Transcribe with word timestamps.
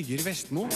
Birger 0.00 0.22
Vestmo. 0.24 0.64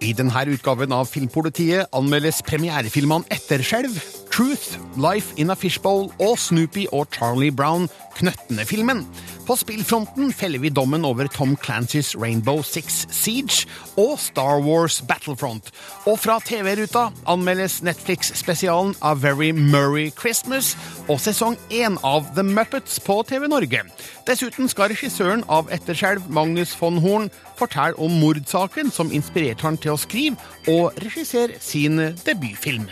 I 0.00 0.12
denne 0.14 0.42
utgaven 0.52 0.92
av 0.94 1.08
Filmpolitiet 1.10 1.90
anmeldes 1.96 2.38
premierefilmene 2.46 3.26
Etterskjelv, 3.34 3.98
Truth, 4.30 4.78
Life 4.94 5.34
in 5.42 5.50
a 5.50 5.56
Fishbowl 5.58 6.12
og 6.22 6.38
Snoopy 6.38 6.86
og 6.92 7.08
Charlie 7.16 7.50
Brown, 7.50 7.88
Knøttene-filmen. 8.20 9.02
På 9.46 9.56
spillfronten 9.56 10.32
feller 10.32 10.58
vi 10.58 10.70
dommen 10.70 11.04
over 11.04 11.26
Tom 11.26 11.56
Clancys 11.56 12.16
Rainbow 12.16 12.62
Six 12.62 13.06
Siege 13.10 13.68
og 13.96 14.18
Star 14.18 14.58
Wars 14.60 14.98
Battlefront. 15.06 15.70
Og 16.06 16.18
fra 16.18 16.40
TV-ruta 16.42 17.12
anmeldes 17.30 17.78
Netflix-spesialen 17.86 18.96
A 19.02 19.14
Very 19.14 19.52
Murray 19.54 20.10
Christmas 20.18 20.72
og 21.06 21.20
sesong 21.22 21.54
én 21.70 21.94
av 22.02 22.26
The 22.34 22.42
Muppets 22.42 22.98
på 23.06 23.20
TV 23.28 23.46
Norge. 23.46 23.84
Dessuten 24.26 24.66
skal 24.68 24.90
regissøren 24.90 25.44
av 25.46 25.70
Etterskjelv, 25.70 26.26
Magnus 26.26 26.74
von 26.80 26.98
Horn, 27.04 27.30
fortelle 27.56 27.94
om 28.02 28.18
mordsaken 28.18 28.90
som 28.90 29.14
inspirerte 29.14 29.68
han 29.68 29.78
til 29.78 29.94
å 29.94 30.00
skrive 30.00 30.74
og 30.74 30.98
regissere 31.06 31.62
sin 31.62 32.02
debutfilm. 32.26 32.90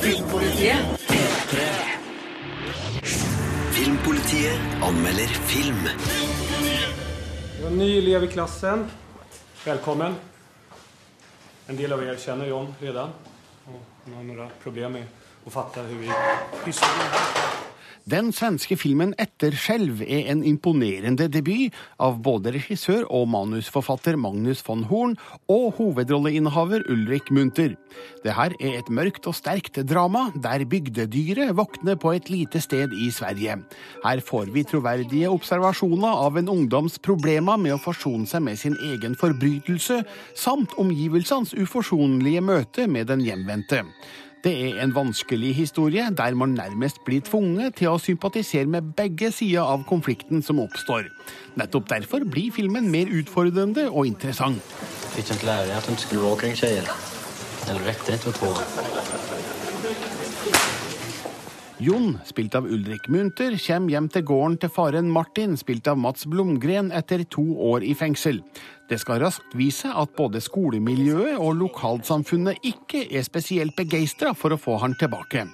Filmpolitiet. 0.00 2.00
Filmpolitiet 3.72 4.60
anmelder 4.82 5.26
film. 5.26 5.88
Du 7.58 7.66
er 7.66 7.70
ny 7.70 7.88
elev 7.98 8.24
i 8.24 8.28
klassen. 8.28 8.84
Velkommen. 9.64 10.16
En 11.68 11.78
del 11.78 11.94
av 11.96 12.02
dere 12.04 12.18
kjenner 12.20 12.50
John 12.50 12.68
redan. 12.82 13.14
Og 13.72 13.80
han 14.04 14.18
har 14.18 14.28
noen 14.28 14.52
problemer 14.60 14.98
med 14.98 15.48
å 15.48 15.54
fatte 15.54 15.86
hvordan 15.88 16.04
vi 16.04 16.64
pysker. 16.66 17.71
Den 18.10 18.32
svenske 18.34 18.74
filmen 18.74 19.12
Etterskjelv 19.22 20.00
er 20.02 20.26
en 20.32 20.40
imponerende 20.42 21.28
debut 21.30 21.74
av 22.02 22.16
både 22.24 22.50
regissør 22.56 23.04
og 23.14 23.28
manusforfatter 23.30 24.16
Magnus 24.18 24.58
von 24.66 24.82
Horn 24.90 25.14
og 25.46 25.76
hovedrolleinnehaver 25.76 26.82
Ulrik 26.90 27.30
Munter. 27.30 27.76
Det 28.24 28.34
her 28.34 28.56
er 28.58 28.80
et 28.80 28.90
mørkt 28.90 29.28
og 29.30 29.36
sterkt 29.38 29.78
drama 29.86 30.24
der 30.34 30.64
bygdedyret 30.66 31.54
våkner 31.54 32.00
på 32.02 32.16
et 32.16 32.32
lite 32.32 32.58
sted 32.64 32.90
i 32.90 33.12
Sverige. 33.14 33.60
Her 34.02 34.24
får 34.26 34.50
vi 34.50 34.66
troverdige 34.66 35.30
observasjoner 35.30 36.24
av 36.26 36.40
en 36.40 36.50
ungdoms 36.50 36.98
problemer 36.98 37.60
med 37.60 37.76
å 37.76 37.82
forsone 37.84 38.26
seg 38.26 38.42
med 38.42 38.58
sin 38.58 38.74
egen 38.82 39.14
forbrytelse, 39.14 40.02
samt 40.34 40.74
omgivelsenes 40.74 41.54
uforsonlige 41.54 42.42
møte 42.42 42.90
med 42.90 43.12
den 43.14 43.22
hjemvendte. 43.22 43.84
Det 44.42 44.52
er 44.52 44.80
en 44.82 44.94
vanskelig 44.94 45.54
historie 45.54 46.08
der 46.18 46.34
man 46.34 46.56
nærmest 46.58 46.96
blir 47.06 47.20
tvunget 47.22 47.76
til 47.78 47.92
å 47.92 47.98
sympatisere 48.02 48.66
med 48.66 48.88
begge 48.98 49.30
sider 49.30 49.62
av 49.62 49.84
konflikten 49.86 50.42
som 50.42 50.58
oppstår. 50.58 51.06
Nettopp 51.54 51.86
derfor 51.92 52.26
blir 52.26 52.50
filmen 52.50 52.90
mer 52.90 53.06
utfordrende 53.06 53.86
og 53.90 54.06
interessant. 54.06 54.74
Fikk 55.14 55.30
inte 55.30 55.46
lära 55.46 55.66
dig 55.66 55.76
att 55.76 56.00
skulle 56.00 56.22
rå 56.22 56.36
kring? 56.36 56.52
Eller 57.68 57.80
räckte 57.86 58.18
til 58.18 58.32
å? 58.42 59.41
Jon, 61.82 62.18
spilt 62.24 62.54
av 62.54 62.66
Ulrik 62.70 63.08
Munter, 63.10 63.56
kommer 63.58 63.90
hjem 63.90 64.06
til 64.14 64.22
gården 64.28 64.58
til 64.62 64.70
faren 64.70 65.08
Martin, 65.10 65.56
spilt 65.58 65.88
av 65.90 65.98
Mats 65.98 66.28
Blomgren, 66.30 66.92
etter 66.94 67.24
to 67.26 67.42
år 67.72 67.82
i 67.82 67.96
fengsel. 67.98 68.38
Det 68.86 69.00
skal 69.02 69.18
raskt 69.24 69.56
vise 69.58 69.90
at 69.90 70.14
både 70.14 70.42
skolemiljøet 70.44 71.40
og 71.42 71.56
lokalsamfunnet 71.64 72.62
ikke 72.70 73.08
er 73.10 73.26
spesielt 73.26 73.74
begeistra 73.74 74.30
for 74.36 74.54
å 74.54 74.60
få 74.62 74.78
han 74.84 74.94
tilbake. 75.00 75.48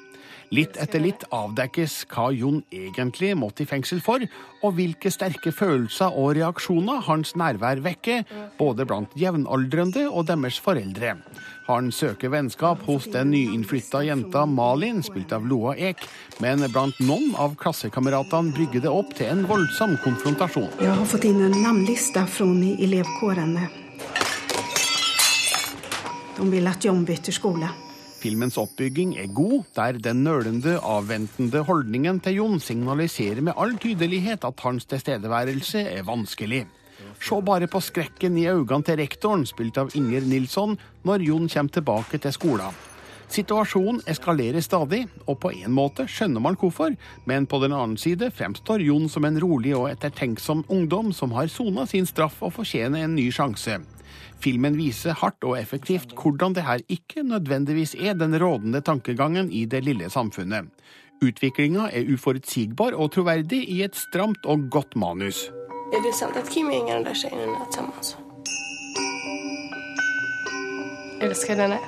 Litt 0.54 0.78
etter 0.80 1.02
litt 1.04 1.26
avdekkes 1.34 2.06
hva 2.08 2.30
Jon 2.32 2.62
egentlig 2.72 3.34
måtte 3.36 3.64
i 3.64 3.68
fengsel 3.68 4.00
for, 4.04 4.22
og 4.64 4.74
hvilke 4.78 5.10
sterke 5.12 5.52
følelser 5.52 6.14
og 6.16 6.38
reaksjoner 6.38 7.02
hans 7.04 7.34
nærvær 7.36 7.82
vekker, 7.84 8.24
både 8.56 8.86
blant 8.88 9.12
jevnaldrende 9.18 10.06
og 10.08 10.24
deres 10.30 10.56
foreldre. 10.64 11.18
Han 11.68 11.90
søker 11.92 12.32
vennskap 12.32 12.80
hos 12.86 13.10
den 13.12 13.34
nyinnflytta 13.34 14.00
jenta 14.06 14.46
Malin, 14.48 15.02
spilt 15.04 15.34
av 15.36 15.44
Loa 15.44 15.74
Ek, 15.76 16.00
men 16.40 16.64
blant 16.72 16.96
noen 17.04 17.34
av 17.36 17.58
klassekameratene 17.60 18.54
brygger 18.56 18.86
det 18.86 18.92
opp 18.92 19.12
til 19.18 19.28
en 19.34 19.44
voldsom 19.50 19.98
konfrontasjon. 20.04 20.70
Jeg 20.80 20.94
har 20.96 21.10
fått 21.10 21.28
inn 21.28 21.42
en 21.44 21.58
navnliste 21.60 22.24
fra 22.24 22.48
elevkårene. 22.88 23.68
De 26.38 26.48
vil 26.48 26.70
at 26.70 26.84
John 26.86 27.04
bytter 27.04 27.34
skole. 27.34 27.68
Filmens 28.18 28.56
oppbygging 28.58 29.12
er 29.20 29.30
god, 29.30 29.68
der 29.76 29.98
den 30.02 30.24
nølende, 30.26 30.74
avventende 30.82 31.62
holdningen 31.62 32.18
til 32.24 32.40
Jon 32.40 32.58
signaliserer 32.58 33.44
med 33.46 33.54
all 33.54 33.76
tydelighet 33.78 34.42
at 34.44 34.64
hans 34.64 34.88
tilstedeværelse 34.90 35.84
er 35.86 36.02
vanskelig. 36.06 36.64
Se 37.22 37.38
bare 37.46 37.68
på 37.70 37.80
skrekken 37.80 38.36
i 38.40 38.48
øynene 38.50 38.82
til 38.82 38.98
rektoren, 38.98 39.46
spilt 39.46 39.78
av 39.78 39.94
Inger 39.94 40.26
Nilsson, 40.26 40.74
når 41.06 41.22
Jon 41.28 41.46
kommer 41.52 41.76
tilbake 41.76 42.18
til 42.18 42.34
skolen. 42.34 42.80
Situasjonen 43.28 44.00
eskalerer 44.08 44.64
stadig, 44.64 45.02
og 45.28 45.38
på 45.42 45.52
en 45.52 45.74
måte 45.76 46.08
skjønner 46.08 46.42
man 46.42 46.56
hvorfor, 46.58 46.96
men 47.28 47.46
på 47.46 47.60
den 47.62 47.76
annen 47.76 48.00
side 48.00 48.32
fremstår 48.34 48.82
Jon 48.82 49.06
som 49.12 49.28
en 49.28 49.38
rolig 49.38 49.76
og 49.76 49.90
ettertenksom 49.92 50.64
ungdom 50.66 51.12
som 51.12 51.36
har 51.36 51.52
sona 51.52 51.86
sin 51.86 52.08
straff 52.08 52.40
og 52.42 52.56
fortjener 52.56 53.04
en 53.04 53.14
ny 53.18 53.28
sjanse. 53.30 53.78
Filmen 54.38 54.76
viser 54.78 55.16
hardt 55.18 55.44
og 55.44 55.56
effektivt 55.58 56.14
hvordan 56.14 56.54
det 56.54 56.64
her 56.66 56.82
ikke 56.88 57.24
nødvendigvis 57.26 57.96
er 57.98 58.14
den 58.14 58.36
rådende 58.38 58.80
tankegangen 58.80 59.50
i 59.52 59.64
det 59.64 59.84
lille 59.84 60.10
samfunnet. 60.10 60.70
Utviklinga 61.22 61.88
er 61.92 62.06
uforutsigbar 62.14 62.94
og 62.94 63.12
troverdig 63.12 63.64
i 63.68 63.82
et 63.82 63.96
stramt 63.96 64.46
og 64.46 64.68
godt 64.70 64.96
manus. 64.96 65.48
Er 65.90 66.04
det 66.04 66.14
sant 66.14 66.36
at 66.36 66.50
Kim 66.52 66.70
den 66.70 67.04
der 67.04 67.14
tjejen 67.14 67.56
er 67.56 67.70
sammen? 67.74 68.26
Elsker 71.20 71.58
denne. 71.58 71.78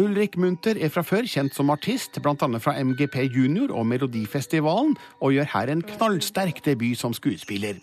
Ulrik 0.00 0.36
Munter 0.40 0.78
er 0.80 0.88
fra 0.88 1.02
før 1.04 1.26
kjent 1.28 1.54
som 1.54 1.70
artist, 1.70 2.16
bl.a. 2.24 2.58
fra 2.58 2.72
MGP 2.82 3.16
Junior 3.34 3.70
og 3.76 3.84
Melodifestivalen, 3.86 4.96
og 5.20 5.34
gjør 5.36 5.50
her 5.52 5.70
en 5.70 5.82
knallsterk 5.84 6.64
debut 6.64 6.98
som 6.98 7.12
skuespiller. 7.14 7.76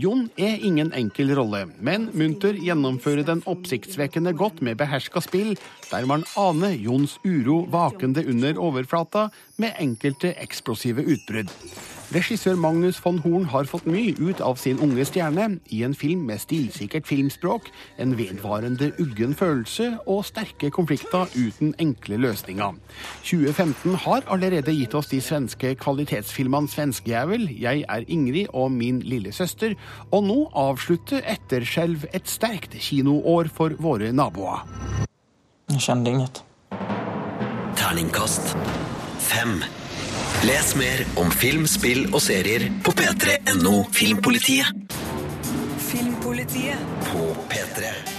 Jon 0.00 0.30
er 0.40 0.62
ingen 0.64 0.88
enkel 0.96 1.34
rolle, 1.36 1.66
men 1.84 2.06
Munter 2.16 2.56
gjennomfører 2.56 3.26
den 3.28 3.42
oppsiktsvekkende 3.44 4.32
godt 4.32 4.62
med 4.64 4.78
beherska 4.80 5.20
spill, 5.20 5.52
der 5.90 6.06
man 6.08 6.24
aner 6.40 6.72
Jons 6.72 7.18
uro 7.28 7.66
vakende 7.68 8.24
under 8.24 8.56
overflata 8.56 9.26
med 9.60 9.76
enkelte 9.84 10.32
eksplosive 10.40 11.04
utbrudd. 11.04 11.52
Regissør 12.12 12.58
Magnus 12.60 12.98
von 13.00 13.16
Horn 13.24 13.46
har 13.48 13.64
fått 13.70 13.86
mye 13.88 14.12
ut 14.20 14.42
av 14.44 14.58
sin 14.60 14.80
unge 14.84 15.04
stjerne 15.08 15.46
i 15.72 15.78
en 15.86 15.94
film 15.96 16.26
med 16.28 16.42
stilsikkert 16.42 17.06
filmspråk, 17.08 17.70
en 18.02 18.12
vedvarende 18.18 18.90
uggen 19.00 19.32
følelse 19.38 19.86
og 20.04 20.20
sterke 20.28 20.68
konflikter 20.74 21.30
uten 21.32 21.72
enkle 21.80 22.18
løsninger. 22.20 22.76
2015 23.24 23.96
har 24.04 24.28
allerede 24.28 24.74
gitt 24.76 24.96
oss 24.98 25.08
de 25.08 25.22
svenske 25.24 25.74
kvalitetsfilmene 25.80 26.68
'Svenskejævel', 26.68 27.48
'Jeg 27.60 27.84
er 27.88 28.04
Ingrid' 28.08 28.52
og 28.52 28.72
'Min 28.72 29.00
lille 29.00 29.32
søster', 29.32 29.76
og 30.10 30.24
nå 30.24 30.50
avslutter 30.54 31.20
Etterskjelv 31.24 32.04
et 32.12 32.28
sterkt 32.28 32.76
kinoår 32.76 33.48
for 33.48 33.70
våre 33.78 34.12
naboer. 34.12 34.66
Jeg 35.70 35.80
kände 35.80 36.10
inget. 36.10 36.44
Terningkast 37.76 38.56
fem. 39.18 39.81
Les 40.42 40.72
mer 40.74 41.04
om 41.22 41.28
film, 41.30 41.68
spill 41.70 42.08
og 42.10 42.18
serier 42.24 42.64
på 42.82 42.90
p3.no 42.98 43.84
Filmpolitiet. 43.94 44.74
Filmpolitiet. 45.86 46.82
På 47.12 47.28
P3. 47.52 48.11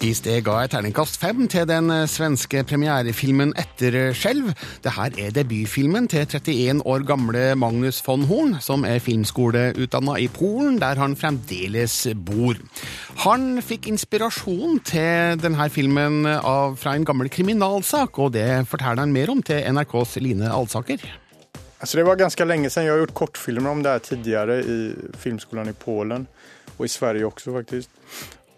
I 0.00 0.14
sted 0.16 0.38
ga 0.46 0.54
jeg 0.62 0.70
terningkast 0.72 1.18
fem 1.20 1.42
til 1.52 1.66
den 1.68 1.90
eh, 1.92 2.06
svenske 2.08 2.62
premierefilmen 2.64 3.50
Etterskjelv. 3.60 4.54
Det 4.80 4.94
her 4.96 5.18
er 5.20 5.34
debutfilmen 5.36 6.06
til 6.08 6.24
31 6.24 6.80
år 6.88 7.04
gamle 7.04 7.42
Magnus 7.60 7.98
von 8.06 8.24
Horn, 8.24 8.54
som 8.64 8.86
er 8.88 9.02
filmskoleutdanna 9.04 10.14
i 10.16 10.30
Polen, 10.32 10.78
der 10.80 10.96
han 10.96 11.18
fremdeles 11.20 11.98
bor. 12.16 12.56
Han 13.26 13.60
fikk 13.60 13.90
inspirasjon 13.92 14.80
til 14.88 15.36
denne 15.44 15.68
filmen 15.68 16.24
av, 16.24 16.80
fra 16.80 16.96
en 16.96 17.04
gammel 17.04 17.28
kriminalsak, 17.28 18.24
og 18.24 18.32
det 18.38 18.48
forteller 18.72 19.04
han 19.04 19.12
mer 19.12 19.36
om 19.36 19.44
til 19.44 19.60
NRKs 19.68 20.16
Line 20.24 20.48
Alsaker. 20.48 21.04
Altså 21.76 22.00
det 22.00 22.08
var 22.08 22.16
ganske 22.24 22.48
lenge 22.48 22.72
siden. 22.72 22.88
Jeg 22.88 22.96
har 22.96 23.04
gjort 23.04 23.18
kortfilmer 23.26 23.76
om 23.76 23.84
det 23.84 23.98
her 23.98 24.08
tidligere 24.14 24.60
i 24.64 24.82
filmskolen 25.20 25.68
i 25.68 25.76
Polen 25.76 26.28
og 26.78 26.86
i 26.88 26.88
Sverige 26.88 27.28
også, 27.28 27.52
faktiskt. 27.52 27.92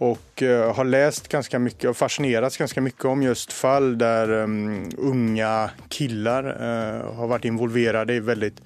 Och 0.03 0.43
eh, 0.43 0.75
har 0.75 0.85
läst 0.85 1.29
ganska 1.29 1.59
mycket 1.59 1.91
och 1.91 1.97
fascinerats 1.97 2.57
ganska 2.57 2.81
mycket 2.81 3.05
om 3.05 3.23
just 3.23 3.53
fall 3.53 3.99
där 3.99 4.31
um, 4.31 4.91
unga 4.99 5.71
killar 5.89 6.45
uh, 6.45 7.15
har 7.15 7.27
varit 7.27 7.45
involverade 7.45 8.15
i 8.15 8.21
väldigt 8.21 8.63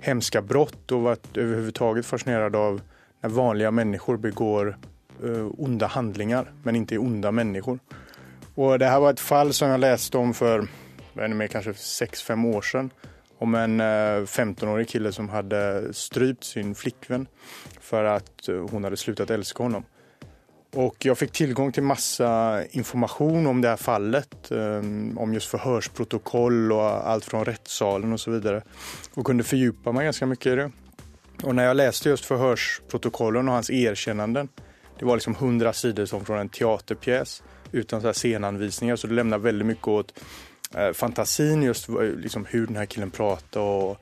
hemska 0.00 0.42
brott 0.42 0.92
och 0.92 1.02
varit 1.02 1.36
överhuvudtaget 1.36 2.06
fascinerad 2.06 2.56
av 2.56 2.80
när 3.20 3.30
vanliga 3.30 3.70
människor 3.70 4.16
begår 4.16 4.78
eh, 5.24 5.46
onda 5.58 5.86
handlingar 5.86 6.52
men 6.62 6.76
inte 6.76 6.98
onda 6.98 7.32
människor. 7.32 7.78
Och 8.54 8.78
det 8.78 8.86
här 8.86 9.00
var 9.00 9.10
ett 9.10 9.20
fall 9.20 9.52
som 9.52 9.68
jag 9.68 9.80
läste 9.80 10.18
om 10.18 10.34
vad 11.12 11.30
mer, 11.30 11.46
kanske 11.46 11.72
6-5 11.72 12.54
år 12.56 12.62
sedan 12.62 12.90
om 13.38 13.54
en 13.54 13.80
eh, 13.80 13.84
15-årig 14.24 14.88
kille 14.88 15.12
som 15.12 15.28
hadde 15.28 15.88
strypt 15.94 16.44
sin 16.44 16.74
flickvän 16.74 17.26
att 18.04 18.46
hun 18.46 18.68
hon 18.68 18.84
hade 18.84 18.96
slutat 18.96 19.30
älska 19.30 19.62
honom. 19.62 19.84
Och 20.76 21.04
jag 21.06 21.18
fick 21.18 21.32
tillgång 21.32 21.72
till 21.72 21.82
massa 21.82 22.60
information 22.70 23.46
om 23.46 23.60
det 23.60 23.68
här 23.68 23.76
fallet, 23.76 24.50
eh, 24.50 24.78
om 25.16 25.30
just 25.34 25.48
förhörsprotokoll 25.48 26.72
och 26.72 27.08
allt 27.08 27.24
från 27.24 27.44
rättssalen 27.44 28.12
och 28.12 28.20
så 28.20 28.30
vidare. 28.30 28.62
Och 29.14 29.26
kunde 29.26 29.44
fördjupa 29.44 29.92
mig 29.92 30.04
ganska 30.04 30.26
mycket 30.26 30.46
i 30.46 30.56
det. 30.56 30.70
Och 31.42 31.54
när 31.54 31.64
jag 31.64 31.76
läste 31.76 32.08
just 32.08 32.24
förhörsprotokollen 32.24 33.48
och 33.48 33.54
hans 33.54 33.70
erkännanden, 33.70 34.48
det 34.98 35.04
var 35.04 35.16
liksom 35.16 35.34
hundra 35.34 35.72
sidor 35.72 36.04
som 36.06 36.24
från 36.24 36.38
en 36.38 36.48
teaterpjäs 36.48 37.42
utan 37.72 38.00
så 38.00 38.12
scenanvisningar, 38.12 38.96
så 38.96 39.06
det 39.06 39.14
lämnar 39.14 39.38
väldigt 39.38 39.66
mycket 39.66 39.88
åt 39.88 40.20
eh, 40.74 40.92
fantasin 40.92 41.62
just 41.62 41.88
vad- 41.88 42.20
liksom 42.20 42.44
hur 42.44 42.66
den 42.66 42.76
här 42.76 42.86
killen 42.86 43.10
pratade 43.10 43.64
och 43.66 43.96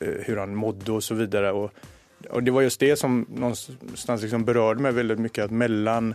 eh, 0.00 0.08
hur 0.20 0.36
han 0.36 0.54
mådde 0.54 0.92
och 0.92 1.04
så 1.04 1.14
vidare. 1.14 1.52
Och, 1.52 1.70
och 2.26 2.42
det 2.42 2.50
var 2.50 2.62
just 2.62 2.80
det 2.80 2.96
som 2.96 3.26
någonstans 3.28 4.22
liksom 4.22 4.44
berörde 4.44 4.80
mig 4.80 4.92
väldigt 4.92 5.18
mycket, 5.18 5.44
att 5.44 5.50
mellan 5.50 6.14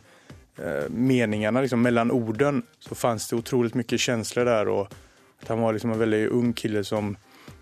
eh, 0.58 1.62
liksom 1.62 1.82
mellan 1.82 2.12
orden, 2.12 2.64
så 2.80 2.96
fanns 2.96 3.30
det 3.30 3.36
otroligt 3.36 3.74
mycket 3.74 4.00
känslor 4.00 4.46
där 4.46 4.68
och 4.68 4.94
att 5.42 5.48
han 5.48 5.60
var 5.60 5.74
liksom 5.74 5.92
en 5.92 6.00
väldigt 6.00 6.32
ung 6.32 6.54
kille 6.54 6.84
som 6.84 7.18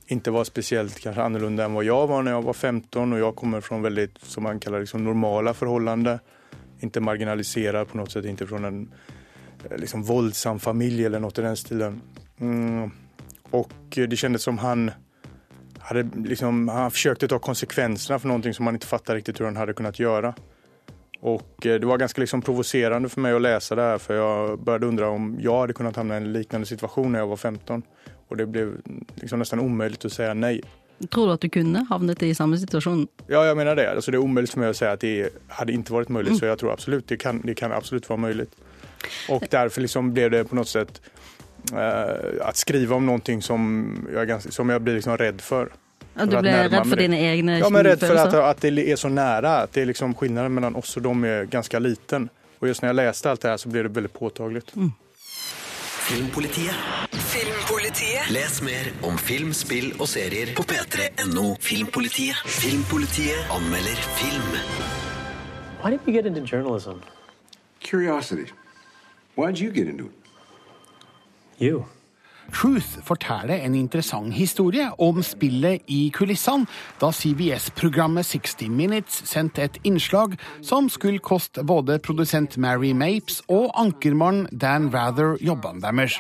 inte 0.08 0.32
var 0.32 0.44
speciellt 0.44 1.00
kanske 1.00 1.22
annorlunda 1.22 1.66
än 1.66 1.86
jag 1.86 2.08
var 2.08 2.22
när 2.22 2.32
jag 2.32 2.42
var 2.42 2.54
15 2.54 3.14
och 3.14 3.20
jag 3.20 3.36
kommer 3.36 3.62
från 3.62 3.82
väldigt, 3.82 4.18
som 4.22 4.44
man 4.44 4.60
kallar 4.60 4.80
liksom 4.80 5.04
normala 5.04 5.54
förhållanden. 5.54 6.20
Inte 6.80 7.00
marginaliserad 7.00 7.88
på 7.88 7.98
något 7.98 8.12
sätt, 8.12 8.26
inte 8.26 8.48
från 8.48 8.66
en 8.66 8.92
eh, 9.70 9.78
liksom 9.78 10.04
våldsam 10.04 10.60
familj 10.60 11.06
eller 11.06 11.20
något 11.20 11.38
i 11.38 11.42
den 11.42 11.58
stilen. 11.58 12.02
Mm. 12.40 12.92
Och 13.52 13.72
det 13.90 14.18
kändes 14.18 14.44
som 14.44 14.58
han 14.58 14.92
hade 15.86 16.10
liksom, 16.24 16.68
han 16.68 16.92
försökte 16.92 17.28
ta 17.28 17.40
konsekvenserna 17.40 18.20
för 18.20 18.28
någonting 18.28 18.54
som 18.54 18.66
han 18.66 18.76
inte 18.76 18.88
fattar 18.88 19.16
riktigt 19.16 19.40
hur 19.40 19.46
han 19.46 19.56
hade 19.56 19.74
kunnat 19.74 20.00
göra. 20.00 20.34
Och 21.20 21.66
eh, 21.66 21.80
det 21.80 21.86
var 21.86 21.98
ganska 21.98 22.22
liksom 22.22 22.42
provocerande 22.42 23.10
för 23.10 23.22
mig 23.22 23.34
att 23.34 23.42
läsa 23.42 23.76
det 23.76 23.82
här 23.82 23.98
för 23.98 24.16
jag 24.16 24.60
började 24.60 24.86
undra 24.86 25.10
om 25.10 25.38
jag 25.40 25.60
hade 25.60 25.74
kunnat 25.74 25.96
hamna 25.96 26.14
i 26.14 26.18
en 26.18 26.34
liknande 26.34 26.68
situation 26.68 27.12
när 27.12 27.20
jag 27.20 27.28
var 27.28 27.38
15. 27.38 27.84
Och 28.28 28.38
det 28.38 28.46
blev 28.46 28.78
liksom 29.16 29.40
nästan 29.40 29.60
omöjligt 29.60 30.06
att 30.06 30.14
säga 30.14 30.34
nej. 30.34 30.62
Tror 31.12 31.28
du 31.28 31.34
at 31.34 31.42
du 31.42 31.50
kunne 31.50 31.86
havnet 31.90 32.24
i 32.24 32.36
samme 32.36 32.58
situasjon? 32.58 33.08
Ja, 33.28 33.46
jeg 33.46 33.58
mener 33.58 33.76
det. 33.76 33.90
Altså, 33.90 34.12
det 34.12 34.18
er 34.18 34.24
umulig 34.24 34.50
for 34.50 34.64
meg 34.64 34.72
å 34.72 34.78
si 34.78 34.86
at 34.88 35.02
det 35.04 35.30
hadde 35.58 35.74
ikke 35.76 35.98
vært 35.98 36.10
mulig, 36.10 36.38
Så 36.40 36.46
jeg 36.46 36.58
tror 36.62 36.72
absolut, 36.72 37.08
det 37.10 37.18
kan, 37.20 37.42
det 37.44 37.58
kan 37.60 37.72
absolutt 37.72 38.10
være 38.10 38.18
mulig. 38.18 38.48
Og 39.30 39.44
derfor 39.52 39.82
liksom 39.82 40.14
ble 40.14 40.30
det 40.30 40.48
på 40.48 40.56
noe 40.56 40.66
sätt 40.66 41.02
eh, 41.74 42.48
att 42.48 42.58
skriva 42.58 42.96
om 42.96 43.06
någonting 43.06 43.42
som 43.42 43.98
jag, 44.14 44.30
är 44.30 44.40
som 44.40 44.70
jag 44.70 44.82
blir 44.82 44.94
liksom 44.96 45.18
rädd 45.18 45.42
för. 45.42 45.70
At 46.18 46.30
du 46.32 46.38
blir 46.42 46.54
at 46.54 46.70
ble 46.70 46.80
redd 46.80 46.90
for 46.90 46.96
dine 46.96 47.14
egne 47.18 47.60
Ja, 47.60 47.70
men 47.70 47.84
rädd 47.84 48.00
för 48.00 48.16
att, 48.16 48.32
følelser? 48.32 48.42
att 48.42 48.62
det 48.62 48.92
är 48.92 48.96
så 48.96 49.10
nära. 49.10 49.58
Att 49.58 49.74
det 49.74 49.82
är 49.82 49.86
liksom 49.86 50.14
skillnaden 50.14 50.54
mellan 50.54 50.76
oss 50.76 50.96
och 50.98 51.02
dem 51.02 51.24
är 51.24 51.44
ganska 51.44 51.80
liten. 51.80 52.30
Och 52.60 52.68
just 52.68 52.82
när 52.82 52.90
jag 52.90 52.96
läste 52.96 53.32
allt 53.32 53.42
det 53.42 53.50
här 53.50 53.58
så 53.58 53.70
blev 53.70 53.84
det 53.84 53.90
väldigt 53.90 54.14
påtagligt. 54.14 54.74
Filmpolitiet. 56.10 56.76
Filmpolitiet. 57.12 58.30
Les 58.30 58.62
mer 58.62 58.92
om 59.02 59.18
film, 59.18 59.54
spill 59.54 59.94
og 60.00 60.08
serier 60.08 60.56
på 60.56 60.64
p3.no 60.64 61.56
Filmpolitiet. 61.60 62.36
Filmpolitiet 62.46 63.50
anmelder 63.52 63.96
film. 63.96 64.52
Why 65.84 65.92
did 65.92 66.00
you 66.08 66.14
get 66.16 66.26
into 66.26 66.46
journalism? 66.56 66.92
Curiosity. 67.80 68.46
Why'd 69.36 69.60
you 69.60 69.72
get 69.72 69.88
into 69.88 70.04
it? 70.06 70.25
You. 71.58 71.86
Truth 72.54 73.02
forteller 73.04 73.60
en 73.66 73.76
interessant 73.76 74.34
historie 74.34 74.88
om 75.02 75.22
spillet 75.24 75.84
i 75.92 76.10
kulissene 76.16 76.68
da 77.02 77.12
CBS-programmet 77.14 78.26
60 78.26 78.70
Minutes 78.70 79.22
sendte 79.30 79.66
et 79.66 79.80
innslag 79.84 80.38
som 80.66 80.90
skulle 80.92 81.24
koste 81.24 81.64
både 81.66 81.98
produsent 82.00 82.58
Mary 82.62 82.94
Mapes 82.94 83.42
og 83.52 83.72
ankermannen 83.80 84.48
Dan 84.52 84.92
Rather 84.94 85.38
jobbene 85.42 85.84
deres. 85.84 86.20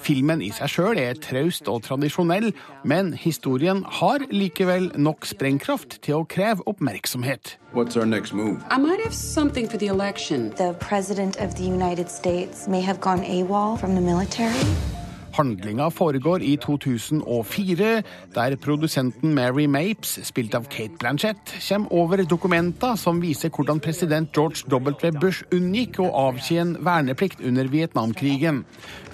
Filmen 0.00 0.42
i 0.42 0.50
seg 0.54 0.72
sjøl 0.72 1.00
er 1.00 1.18
traust 1.22 1.68
og 1.68 1.84
tradisjonell, 1.86 2.50
men 2.84 3.12
historien 3.12 3.84
har 4.00 4.24
likevel 4.32 4.90
nok 4.96 5.28
sprengkraft 5.28 6.00
til 6.02 6.20
å 6.20 6.26
kreve 6.28 6.64
oppmerksomhet. 6.66 7.56
What's 7.72 7.96
our 7.96 8.06
next 8.06 8.32
move? 8.32 8.62
I 8.70 8.78
might 8.78 9.00
have 9.04 9.14
something 9.14 9.68
for 9.68 9.76
the 9.76 9.88
election. 9.88 10.50
The 10.56 10.74
President 10.80 11.36
of 11.36 11.54
the 11.56 11.64
United 11.64 12.08
States 12.10 12.66
may 12.66 12.80
have 12.80 13.00
gone 13.00 13.22
AWOL 13.22 13.78
from 13.78 13.94
the 13.94 14.00
military. 14.00 14.97
Handlinga 15.38 15.86
foregår 15.94 16.42
i 16.42 16.56
2004, 16.58 18.02
der 18.34 18.56
produsenten 18.56 19.34
Mary 19.34 19.66
Mapes, 19.70 20.16
spilt 20.26 20.54
av 20.58 20.66
Kate 20.66 20.98
Blanchett, 20.98 21.52
kommer 21.68 21.92
over 21.94 22.24
dokumenter 22.26 22.96
som 22.98 23.20
viser 23.22 23.52
hvordan 23.54 23.78
president 23.80 24.34
George 24.34 24.66
W. 24.66 25.12
Bush 25.20 25.44
unngikk 25.54 26.00
å 26.02 26.08
avtjene 26.26 26.82
verneplikt 26.82 27.44
under 27.46 27.70
Vietnamkrigen. 27.70 28.64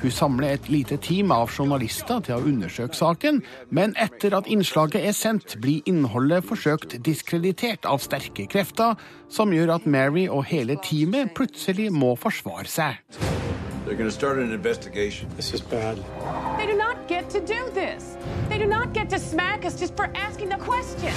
Hun 0.01 0.15
samler 0.15 0.55
et 0.55 0.71
lite 0.73 0.97
team 0.97 1.33
av 1.35 1.53
journalister 1.53 2.25
til 2.25 2.39
å 2.39 2.49
undersøke 2.49 2.97
saken, 2.97 3.43
men 3.69 3.93
etter 4.01 4.33
at 4.39 4.49
innslaget 4.49 5.05
er 5.05 5.17
sendt, 5.17 5.59
blir 5.61 5.85
innholdet 5.91 6.49
forsøkt 6.49 6.97
diskreditert 7.05 7.85
av 7.85 8.01
sterke 8.01 8.49
krefter, 8.49 8.97
som 9.29 9.53
gjør 9.53 9.77
at 9.77 9.87
Mary 9.87 10.25
og 10.29 10.47
hele 10.49 10.81
teamet 10.81 11.37
plutselig 11.37 11.91
må 11.93 12.15
forsvare 12.17 12.71
seg. 12.71 13.54
They're 13.85 13.97
going 13.97 14.09
to 14.09 14.17
start 14.17 14.39
an 14.39 14.51
investigation. 14.51 15.29
This 15.37 15.53
is 15.53 15.61
bad. 15.61 15.99
They 16.59 16.67
do 16.67 16.77
not 16.77 17.07
get 17.07 17.29
to 17.31 17.41
do 17.41 17.71
this. 17.75 18.17
They 18.49 18.57
do 18.57 18.67
not 18.67 18.95
get 18.95 19.11
to 19.11 19.19
smack 19.19 19.67
us 19.67 19.79
just 19.79 19.95
for 19.95 20.11
asking 20.15 20.49
the 20.49 20.57
question. 20.57 21.13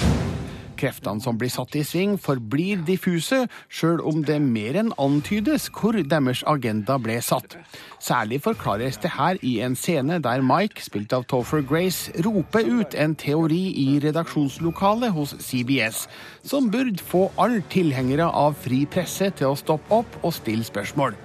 Kreftene 0.78 1.24
som 1.24 1.38
blir 1.40 1.50
satt 1.50 1.74
i 1.80 1.82
sving, 1.82 2.18
forblir 2.22 2.84
diffuse, 2.86 3.48
sjøl 3.72 4.04
om 4.06 4.20
det 4.28 4.38
mer 4.44 4.78
enn 4.78 4.92
antydes 5.02 5.72
hvor 5.74 5.98
deres 5.98 6.44
agenda 6.46 7.00
ble 7.02 7.16
satt. 7.26 7.56
Særlig 8.04 8.44
forklares 8.46 9.00
det 9.02 9.16
her 9.16 9.40
i 9.42 9.56
en 9.66 9.74
scene 9.80 10.20
der 10.22 10.44
Mike, 10.46 10.84
spilt 10.86 11.16
av 11.18 11.26
Topher 11.32 11.64
Grace, 11.66 12.12
roper 12.28 12.68
ut 12.68 12.94
en 12.94 13.16
teori 13.18 13.64
i 13.74 13.88
redaksjonslokalet 14.04 15.16
hos 15.18 15.34
CBS, 15.42 16.06
som 16.46 16.70
burde 16.70 17.02
få 17.02 17.30
alle 17.42 17.64
tilhengere 17.74 18.30
av 18.30 18.60
fri 18.62 18.84
presse 18.86 19.32
til 19.40 19.56
å 19.56 19.58
stoppe 19.58 20.04
opp 20.04 20.20
og 20.22 20.36
stille 20.38 20.68
spørsmål. 20.68 21.18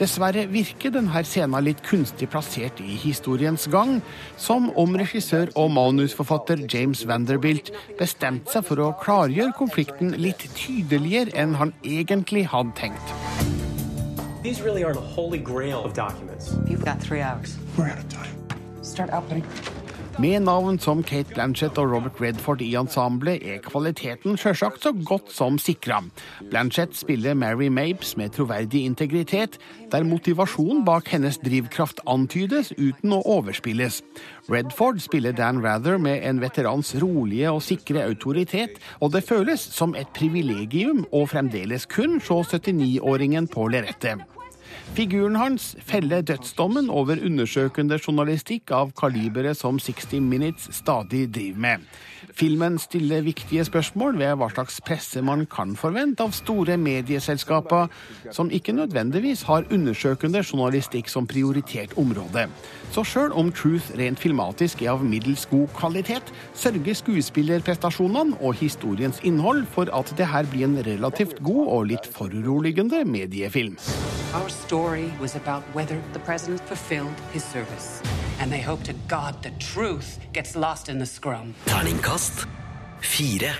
Dessverre 0.00 0.46
virker 0.50 0.92
denne 0.94 1.22
scenen 1.26 1.64
litt 1.66 1.82
kunstig 1.86 2.30
plassert 2.32 2.80
i 2.80 2.96
historiens 3.02 3.68
gang, 3.72 4.00
som 4.40 4.70
om 4.80 4.96
regissør 4.98 5.52
og 5.58 5.72
manusforfatter 5.76 6.64
James 6.72 7.04
Vanderbilt 7.08 7.72
bestemte 8.00 8.54
seg 8.54 8.66
for 8.68 8.82
å 8.82 8.92
klargjøre 9.02 9.54
konflikten 9.58 10.16
litt 10.16 10.46
tydeligere 10.56 11.36
enn 11.38 11.58
han 11.60 11.74
egentlig 11.84 12.46
hadde 12.52 12.74
tenkt. 12.80 13.14
These 14.42 14.62
really 14.62 14.82
are 14.82 14.94
the 14.94 15.00
holy 15.00 15.38
grail 15.38 15.84
of 15.84 15.94
documents. 15.94 16.50
You've 16.66 16.84
got 16.84 17.00
three 17.00 17.20
hours. 17.20 17.58
We're 17.76 17.90
out 17.90 17.98
of 17.98 18.08
time. 18.08 18.34
Start 18.82 19.10
outputting. 19.10 19.44
Med 20.20 20.42
navn 20.42 20.76
som 20.78 21.00
Kate 21.00 21.32
Blanchett 21.32 21.78
og 21.80 21.88
Robert 21.88 22.18
Redford 22.20 22.60
i 22.60 22.74
ensemblet 22.76 23.40
er 23.48 23.62
kvaliteten 23.64 24.36
sjølsagt 24.36 24.84
så 24.84 24.92
godt 25.08 25.30
som 25.32 25.56
sikra. 25.56 26.02
Blanchett 26.50 26.92
spiller 26.98 27.32
Mary 27.38 27.70
Mapes 27.72 28.12
med 28.20 28.34
troverdig 28.36 28.82
integritet, 28.84 29.56
der 29.92 30.04
motivasjonen 30.04 30.84
bak 30.84 31.08
hennes 31.14 31.40
drivkraft 31.40 32.04
antydes 32.04 32.74
uten 32.76 33.16
å 33.16 33.22
overspilles. 33.38 34.02
Redford 34.52 35.00
spiller 35.00 35.32
Dan 35.32 35.62
Rather 35.64 35.96
med 35.96 36.20
en 36.28 36.44
veterans 36.44 36.92
rolige 37.00 37.48
og 37.48 37.64
sikre 37.64 38.04
autoritet, 38.04 38.76
og 39.00 39.14
det 39.16 39.24
føles 39.24 39.64
som 39.64 39.96
et 39.96 40.12
privilegium 40.12 41.06
å 41.08 41.24
fremdeles 41.24 41.88
kun 41.88 42.20
se 42.20 42.42
79-åringen 42.52 43.48
på 43.48 43.70
lerretet. 43.72 44.20
Figuren 44.92 45.38
hans 45.40 45.70
feller 45.80 46.20
dødsdommen 46.20 46.90
over 46.92 47.16
undersøkende 47.24 47.96
journalistikk 47.96 48.74
av 48.76 48.90
kaliberet 48.92 49.56
som 49.56 49.78
60 49.80 50.18
Minutes 50.20 50.68
stadig 50.76 51.22
driver 51.32 51.62
med. 51.64 51.86
Filmen 52.32 52.78
stiller 52.78 53.22
viktige 53.22 53.64
spørsmål 53.64 54.16
ved 54.18 54.36
hva 54.40 54.48
slags 54.52 54.80
presse 54.84 55.22
man 55.22 55.44
kan 55.50 55.74
forvente 55.76 56.24
av 56.24 56.32
store 56.36 56.76
medieselskaper, 56.80 57.90
som 58.32 58.50
ikke 58.50 58.72
nødvendigvis 58.72 59.44
har 59.48 59.68
undersøkende 59.72 60.40
journalistikk 60.40 61.08
som 61.12 61.26
prioritert 61.28 61.92
område. 62.00 62.46
Så 62.92 63.04
sjøl 63.04 63.32
om 63.36 63.52
Truth 63.52 63.92
rent 63.98 64.20
filmatisk 64.20 64.82
er 64.82 64.94
av 64.94 65.04
middels 65.04 65.44
god 65.50 65.68
kvalitet, 65.76 66.32
sørger 66.54 66.96
skuespillerprestasjonene 67.02 68.40
og 68.40 68.56
historiens 68.60 69.20
innhold 69.24 69.66
for 69.74 69.92
at 69.92 70.14
det 70.16 70.28
her 70.32 70.48
blir 70.52 70.68
en 70.68 70.80
relativt 70.86 71.42
god 71.44 71.66
og 71.68 71.86
litt 71.92 72.08
foruroligende 72.16 73.04
mediefilm. 73.04 73.76
Our 74.34 74.48
story 74.48 75.10
was 75.20 75.36
about 75.36 75.62
whether 75.74 76.00
the 76.12 76.20
president 76.20 76.60
fulfilled 76.68 77.12
his. 77.32 78.21
And 78.42 78.50
they 78.50 78.60
hope 78.60 78.82
to 78.84 78.92
God 79.06 79.40
the 79.42 79.50
truth 79.60 80.18
gets 80.32 80.56
lost 80.56 80.88
in 80.88 80.98
the 80.98 81.06
scrum. 81.06 81.54
Terningkast 81.66 82.46
fire. 83.00 83.54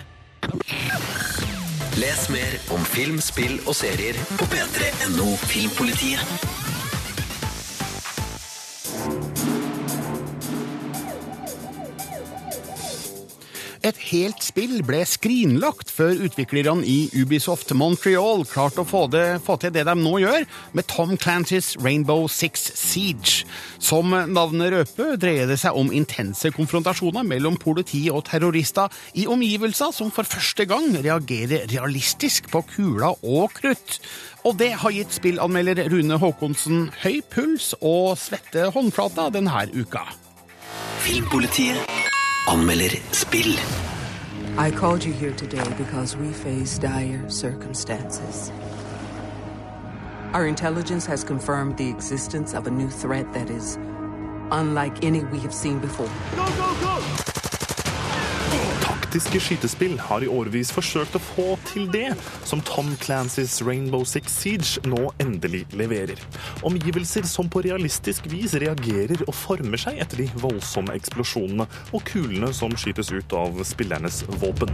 Les 1.97 2.29
mer 2.29 2.59
om 2.75 2.85
film, 2.85 3.21
spill 3.21 3.61
og 3.67 3.77
serier 3.79 4.19
på 4.41 4.45
p3.no 4.51 5.37
Filmpolitiet. 5.47 6.62
Et 13.83 13.99
helt 14.13 14.45
spill 14.47 14.77
ble 14.87 15.01
skrinlagt 15.11 15.89
før 15.91 16.21
utviklerne 16.29 16.85
i 16.87 17.09
Ubisoft 17.19 17.73
Montreal 17.75 18.45
klarte 18.47 18.85
å 18.85 18.87
få, 18.87 19.09
det, 19.11 19.41
få 19.43 19.57
til 19.59 19.73
det 19.75 19.83
de 19.89 19.95
nå 19.99 20.13
gjør 20.23 20.45
med 20.79 20.87
Tom 20.87 21.17
Clancys 21.19 21.73
Rainbow 21.83 22.29
Six 22.31 22.69
Siege. 22.79 23.43
Som 23.83 24.15
navnet 24.15 24.71
røper, 24.77 25.17
dreier 25.19 25.51
det 25.51 25.59
seg 25.65 25.75
om 25.75 25.91
intense 25.91 26.53
konfrontasjoner 26.55 27.27
mellom 27.27 27.59
politi 27.59 28.05
og 28.15 28.23
terrorister 28.31 28.87
i 29.19 29.27
omgivelser 29.27 29.91
som 29.97 30.15
for 30.15 30.31
første 30.31 30.69
gang 30.71 30.93
reagerer 31.03 31.67
realistisk 31.73 32.53
på 32.55 32.63
kuler 32.77 33.19
og 33.19 33.51
krutt. 33.59 33.99
Og 34.47 34.63
det 34.63 34.77
har 34.79 34.95
gitt 34.95 35.19
spillanmelder 35.19 35.89
Rune 35.91 36.23
Haakonsen 36.23 36.87
høy 37.03 37.19
puls 37.35 37.73
og 37.81 38.15
svette 38.23 38.71
håndflater 38.71 39.35
denne 39.35 39.67
uka. 39.75 40.07
Filmpolitiet 41.03 42.12
anmelder 42.47 43.01
spill. 43.15 43.55
I 44.59 44.73
called 44.73 45.05
you 45.05 45.13
here 45.13 45.33
today 45.33 45.63
because 45.79 46.17
we 46.17 46.33
face 46.33 46.77
dire 46.77 47.29
circumstances. 47.31 48.51
Our 50.33 50.49
intelligence 50.49 51.07
has 51.07 51.23
confirmed 51.23 51.77
the 51.77 51.89
existence 51.89 52.53
of 52.53 52.67
a 52.67 52.71
new 52.71 52.91
threat 52.91 53.33
that 53.33 53.49
is 53.49 53.77
unlike 54.51 55.05
any 55.05 55.25
we 55.25 55.39
have 55.39 55.55
seen 55.55 55.79
before. 55.79 56.11
Taktiske 59.13 59.43
skytespill 59.45 59.99
har 60.01 60.25
i 60.25 60.29
årevis 60.33 60.71
forsøkt 60.73 61.19
å 61.19 61.21
få 61.21 61.45
til 61.69 61.85
det 61.93 62.15
som 62.49 62.63
Tom 62.65 62.95
Clancys 62.97 63.59
Rainbow 63.61 64.07
Six 64.09 64.33
Siege 64.41 64.81
nå 64.89 65.11
endelig 65.21 65.67
leverer. 65.77 66.17
Omgivelser 66.65 67.29
som 67.29 67.51
på 67.53 67.61
realistisk 67.67 68.31
vis 68.33 68.55
reagerer 68.57 69.21
og 69.27 69.35
former 69.37 69.83
seg 69.83 70.01
etter 70.01 70.23
de 70.23 70.29
voldsomme 70.41 70.97
eksplosjonene 70.97 71.67
og 71.93 72.07
kulene 72.09 72.49
som 72.57 72.73
skytes 72.73 73.11
ut 73.13 73.37
av 73.37 73.61
spillernes 73.69 74.23
våpen. 74.41 74.73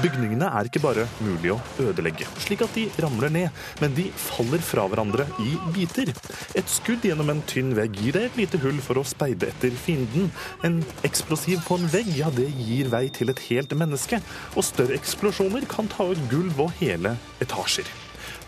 Bygningene 0.00 0.48
er 0.48 0.70
ikke 0.70 0.80
bare 0.80 1.04
mulig 1.20 1.52
å 1.52 1.58
ødelegge, 1.84 2.30
slik 2.40 2.64
at 2.64 2.72
de 2.78 2.86
ramler 3.04 3.28
ned, 3.34 3.60
men 3.84 3.92
de 3.98 4.06
faller 4.16 4.64
fra 4.64 4.86
hverandre 4.88 5.28
i 5.44 5.52
biter. 5.76 6.14
Et 6.56 6.72
skudd 6.78 7.04
gjennom 7.04 7.28
en 7.34 7.44
tynn 7.44 7.76
vegg 7.76 8.00
gir 8.00 8.16
deg 8.16 8.30
et 8.30 8.40
lite 8.40 8.64
hull 8.64 8.80
for 8.80 8.96
å 8.96 9.04
speide 9.04 9.52
etter 9.52 9.76
fienden. 9.84 10.32
En 10.64 10.80
eksplosiv 11.04 11.60
på 11.68 11.76
en 11.76 11.88
vegg, 11.92 12.08
ja, 12.16 12.32
det 12.32 12.48
gir 12.48 12.69
vei 12.92 13.06
til 13.14 13.32
et 13.32 13.42
helt 13.48 13.74
menneske. 13.76 14.20
Og 14.56 14.66
større 14.66 14.98
eksplosjoner 14.98 15.66
kan 15.70 15.90
ta 15.90 16.10
ut 16.12 16.22
gulv 16.32 16.66
og 16.66 16.72
hele 16.80 17.16
etasjer. 17.42 17.88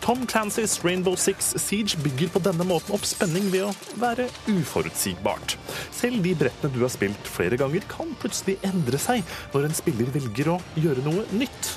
Tom 0.03 0.25
Clancys 0.27 0.83
Rainbow 0.83 1.15
Six 1.15 1.53
Siege 1.63 1.95
bygger 2.03 2.33
på 2.33 2.41
denne 2.43 2.65
måten 2.67 2.91
opp 2.95 3.05
spenning 3.07 3.45
ved 3.53 3.69
å 3.69 3.99
være 4.01 4.25
uforutsigbart. 4.51 5.55
Selv 5.95 6.25
de 6.25 6.33
brettene 6.35 6.73
du 6.75 6.81
har 6.83 6.91
spilt 6.91 7.29
flere 7.31 7.55
ganger, 7.59 7.85
kan 7.87 8.11
plutselig 8.19 8.57
endre 8.67 8.99
seg 8.99 9.23
når 9.53 9.69
en 9.69 9.77
spiller 9.77 10.11
velger 10.11 10.51
å 10.55 10.59
gjøre 10.75 11.05
noe 11.07 11.23
nytt. 11.31 11.71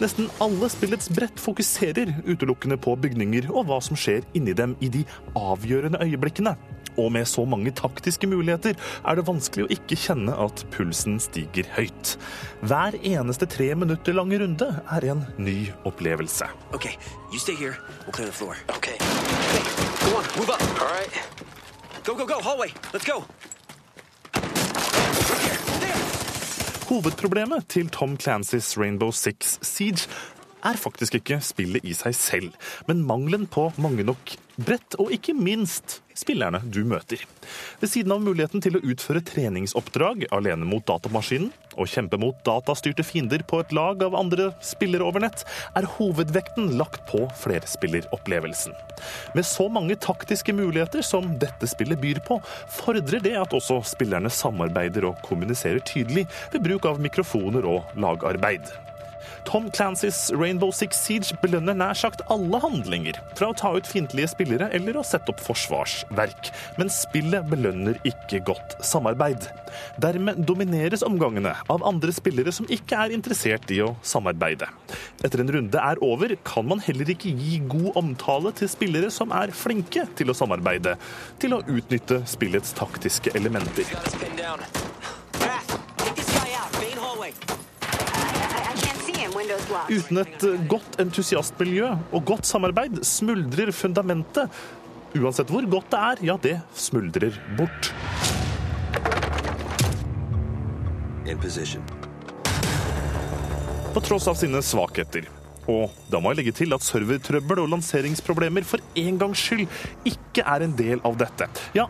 Nesten 0.00 0.30
alle 0.42 0.66
spillets 0.72 1.10
brett 1.12 1.38
fokuserer 1.38 2.10
utelukkende 2.24 2.80
på 2.80 2.96
bygninger 2.98 3.50
og 3.52 3.68
hva 3.68 3.78
som 3.84 3.98
skjer 4.00 4.26
inni 4.34 4.56
dem 4.56 4.74
i 4.82 4.90
de 4.90 5.04
avgjørende 5.38 6.00
øyeblikkene. 6.02 6.56
Og 6.96 7.12
med 7.12 7.28
så 7.28 7.44
mange 7.48 7.72
taktiske 7.76 8.26
muligheter 8.30 8.74
er 9.04 9.18
det 9.18 9.26
vanskelig 9.28 9.66
å 9.66 9.72
ikke 9.76 9.98
kjenne 9.98 10.34
at 10.34 10.64
pulsen 10.74 11.20
stiger 11.22 11.68
høyt. 11.76 12.16
Hver 12.66 12.96
eneste 13.00 13.48
tre 13.50 13.70
minutter 13.78 14.16
lange 14.16 14.40
runde 14.42 14.70
er 14.82 15.08
en 15.12 15.24
ny 15.38 15.70
opplevelse. 15.88 16.48
Okay, 16.74 16.96
you 17.32 17.38
stay 17.38 17.54
here. 17.54 17.76
We'll 18.06 18.12
clear 18.12 18.26
the 18.26 18.36
floor. 18.36 18.56
Okay. 18.76 18.96
Okay, 18.96 19.64
go 20.06 20.16
on, 20.18 20.24
move 20.36 20.50
up. 20.50 20.62
All 20.80 20.88
right. 20.88 21.12
Go, 22.04 22.14
go, 22.14 22.26
go, 22.26 22.40
hallway. 22.40 22.72
Let's 22.92 23.04
go. 23.04 23.24
Hovedproblemet 26.90 27.68
til 27.68 27.88
Tom 27.88 28.16
Clancys 28.18 28.78
Rainbow 28.78 29.12
Six 29.14 29.58
Siege 29.62 30.08
er 30.66 30.76
faktisk 30.76 31.14
ikke 31.20 31.38
spillet 31.44 31.84
i 31.86 31.94
seg 31.94 32.16
selv, 32.18 32.48
men 32.88 33.04
mangelen 33.06 33.46
på 33.46 33.68
mange 33.80 34.02
nok 34.04 34.34
brett, 34.58 34.96
og 34.98 35.12
ikke 35.14 35.36
minst 35.36 36.00
spillerne 36.20 36.60
du 36.68 36.82
møter. 36.88 37.22
Ved 37.80 37.90
siden 37.92 38.14
av 38.14 38.22
muligheten 38.24 38.62
til 38.62 38.76
å 38.76 38.84
utføre 38.84 39.24
treningsoppdrag 39.26 40.28
alene 40.36 40.68
mot 40.68 40.84
datamaskinen, 40.86 41.50
og 41.80 41.88
kjempe 41.88 42.18
mot 42.20 42.36
datastyrte 42.44 43.04
fiender 43.06 43.44
på 43.46 43.60
et 43.62 43.72
lag 43.76 44.02
av 44.04 44.16
andre 44.18 44.50
spillere 44.64 45.06
over 45.06 45.22
nett, 45.24 45.44
er 45.78 45.88
hovedvekten 45.96 46.74
lagt 46.80 47.06
på 47.10 47.24
flerspilleropplevelsen. 47.40 48.74
Med 49.38 49.46
så 49.46 49.68
mange 49.72 49.96
taktiske 50.02 50.54
muligheter 50.56 51.06
som 51.06 51.32
dette 51.40 51.70
spillet 51.70 52.00
byr 52.02 52.20
på, 52.26 52.40
fordrer 52.80 53.24
det 53.24 53.36
at 53.40 53.56
også 53.56 53.80
spillerne 53.94 54.32
samarbeider 54.34 55.08
og 55.08 55.22
kommuniserer 55.26 55.80
tydelig 55.86 56.26
ved 56.52 56.66
bruk 56.66 56.90
av 56.90 57.00
mikrofoner 57.02 57.68
og 57.70 57.98
lagarbeid. 58.00 58.68
Tom 59.44 59.70
Clancys 59.70 60.30
Rainbow 60.36 60.70
Six 60.74 60.98
Siege 61.04 61.36
belønner 61.42 61.76
nær 61.76 61.96
sagt 61.98 62.22
alle 62.32 62.60
handlinger, 62.62 63.18
fra 63.38 63.50
å 63.50 63.56
ta 63.56 63.72
ut 63.76 63.88
fiendtlige 63.88 64.30
spillere 64.32 64.68
eller 64.76 64.98
å 65.00 65.04
sette 65.06 65.32
opp 65.32 65.42
forsvarsverk. 65.44 66.50
Men 66.78 66.92
spillet 66.92 67.48
belønner 67.50 67.98
ikke 68.06 68.42
godt 68.46 68.76
samarbeid. 68.86 69.48
Dermed 70.02 70.42
domineres 70.48 71.04
omgangene 71.06 71.54
av 71.72 71.84
andre 71.86 72.14
spillere 72.14 72.52
som 72.54 72.68
ikke 72.70 72.98
er 73.06 73.16
interessert 73.16 73.70
i 73.74 73.80
å 73.84 73.94
samarbeide. 74.06 74.68
Etter 75.24 75.42
en 75.42 75.52
runde 75.56 75.82
er 75.82 76.00
over, 76.04 76.36
kan 76.46 76.68
man 76.68 76.82
heller 76.84 77.12
ikke 77.12 77.32
gi 77.36 77.60
god 77.70 77.98
omtale 78.00 78.54
til 78.56 78.70
spillere 78.70 79.10
som 79.14 79.34
er 79.36 79.54
flinke 79.56 80.06
til 80.18 80.32
å 80.32 80.36
samarbeide, 80.36 80.96
til 81.42 81.56
å 81.56 81.62
utnytte 81.66 82.22
spillets 82.28 82.74
taktiske 82.76 83.34
elementer. 83.38 83.88
Uten 89.90 90.22
et 90.22 90.44
godt 90.70 90.98
entusiastmiljø 91.02 91.92
og 92.10 92.24
godt 92.26 92.48
samarbeid 92.48 93.02
smuldrer 93.06 93.72
fundamentet. 93.74 94.50
Uansett 95.18 95.50
hvor 95.50 95.66
godt 95.70 95.90
det 95.90 96.00
er, 96.06 96.22
ja, 96.30 96.36
det 96.42 96.56
smuldrer 96.78 97.34
bort. 97.58 97.90
På 103.90 104.02
tross 104.02 104.26
av 104.30 104.38
sine 104.38 104.62
svakheter. 104.62 105.28
Og 105.70 105.94
da 106.10 106.18
må 106.18 106.32
jeg 106.32 106.40
legge 106.40 106.54
til 106.62 106.74
at 106.74 106.82
servertrøbbel 106.82 107.62
og 107.62 107.70
lanseringsproblemer 107.74 108.66
for 108.66 108.82
en 108.98 109.18
gangs 109.20 109.42
skyld 109.44 109.66
ikke 110.08 110.42
er 110.46 110.66
en 110.66 110.74
del 110.78 111.02
av 111.06 111.18
dette. 111.20 111.46
Ja, 111.76 111.86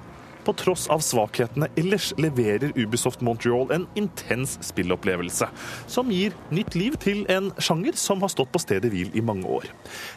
på 0.50 0.56
tross 0.58 0.88
av 0.90 1.02
svakhetene 1.04 1.68
ellers 1.78 2.10
leverer 2.18 2.72
Ubisoft 2.74 3.22
Montreal 3.22 3.70
en 3.74 3.86
intens 3.98 4.56
spillopplevelse, 4.66 5.46
som 5.86 6.10
gir 6.10 6.34
nytt 6.50 6.74
liv 6.74 6.96
til 7.02 7.22
en 7.30 7.52
sjanger 7.62 7.98
som 8.00 8.24
har 8.24 8.32
stått 8.32 8.50
på 8.50 8.62
stedet 8.62 8.90
hvil 8.90 9.14
i 9.14 9.22
mange 9.22 9.46
år. 9.46 9.68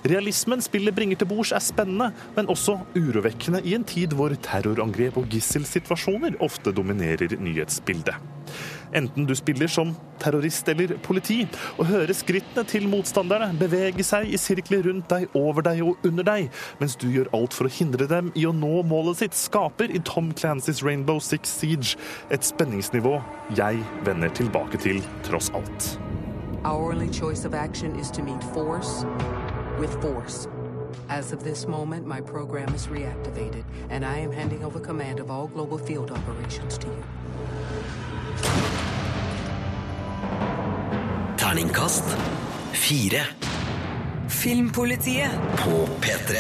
Realismen 0.09 0.63
spillet 0.65 0.95
bringer 0.97 1.21
til 1.21 1.29
bords 1.29 1.53
er 1.53 1.61
spennende, 1.61 2.09
men 2.33 2.49
også 2.49 2.79
urovekkende 2.97 3.61
i 3.61 3.75
en 3.77 3.85
tid 3.85 4.17
hvor 4.17 4.33
terrorangrep 4.47 5.21
og 5.21 5.29
gisselsituasjoner 5.29 6.39
ofte 6.41 6.73
dominerer 6.73 7.37
nyhetsbildet. 7.37 8.17
Enten 8.93 9.27
du 9.27 9.33
spiller 9.35 9.67
som 9.71 9.93
terrorist 10.21 10.67
eller 10.69 10.95
politi, 11.03 11.43
og 11.77 11.89
hører 11.89 12.13
skrittene 12.15 12.63
til 12.69 12.88
motstanderne 12.91 13.51
bevege 13.59 14.05
seg 14.05 14.29
i 14.29 14.39
sirkler 14.39 14.85
rundt 14.88 15.09
deg, 15.12 15.27
over 15.38 15.65
deg 15.65 15.81
og 15.85 16.07
under 16.07 16.27
deg, 16.27 16.50
mens 16.79 16.95
du 17.00 17.07
gjør 17.12 17.31
alt 17.35 17.57
for 17.57 17.67
å 17.67 17.73
hindre 17.73 18.07
dem 18.09 18.31
i 18.39 18.45
å 18.47 18.53
nå 18.55 18.83
målet 18.88 19.23
sitt, 19.23 19.38
skaper 19.38 19.91
i 19.91 20.01
Tom 20.07 20.31
Clancys 20.38 20.83
Rainbow 20.85 21.19
Six 21.23 21.57
Siege 21.59 21.97
et 22.33 22.45
spenningsnivå 22.45 23.17
jeg 23.57 23.83
vender 24.07 24.31
tilbake 24.38 24.79
til 24.81 25.01
tross 25.27 25.51
alt. 25.57 25.93
Our. 26.63 26.93
As 31.09 31.31
of 31.31 31.43
this 31.43 31.67
moment, 31.67 32.05
my 32.05 32.21
program 32.21 32.73
is 32.73 32.88
reactivated, 32.88 33.63
and 33.89 34.05
I 34.05 34.19
am 34.19 34.31
handing 34.31 34.63
over 34.63 34.79
command 34.79 35.19
of 35.19 35.29
all 35.29 35.47
global 35.47 35.77
field 35.77 36.12
operations 36.12 36.77
to 36.77 36.88
you. 36.88 37.03
Terningkast 41.53 42.07
fire. 42.74 43.19
Filmpolitiet 44.25 45.36
På 45.60 45.83
P3. 46.01 46.39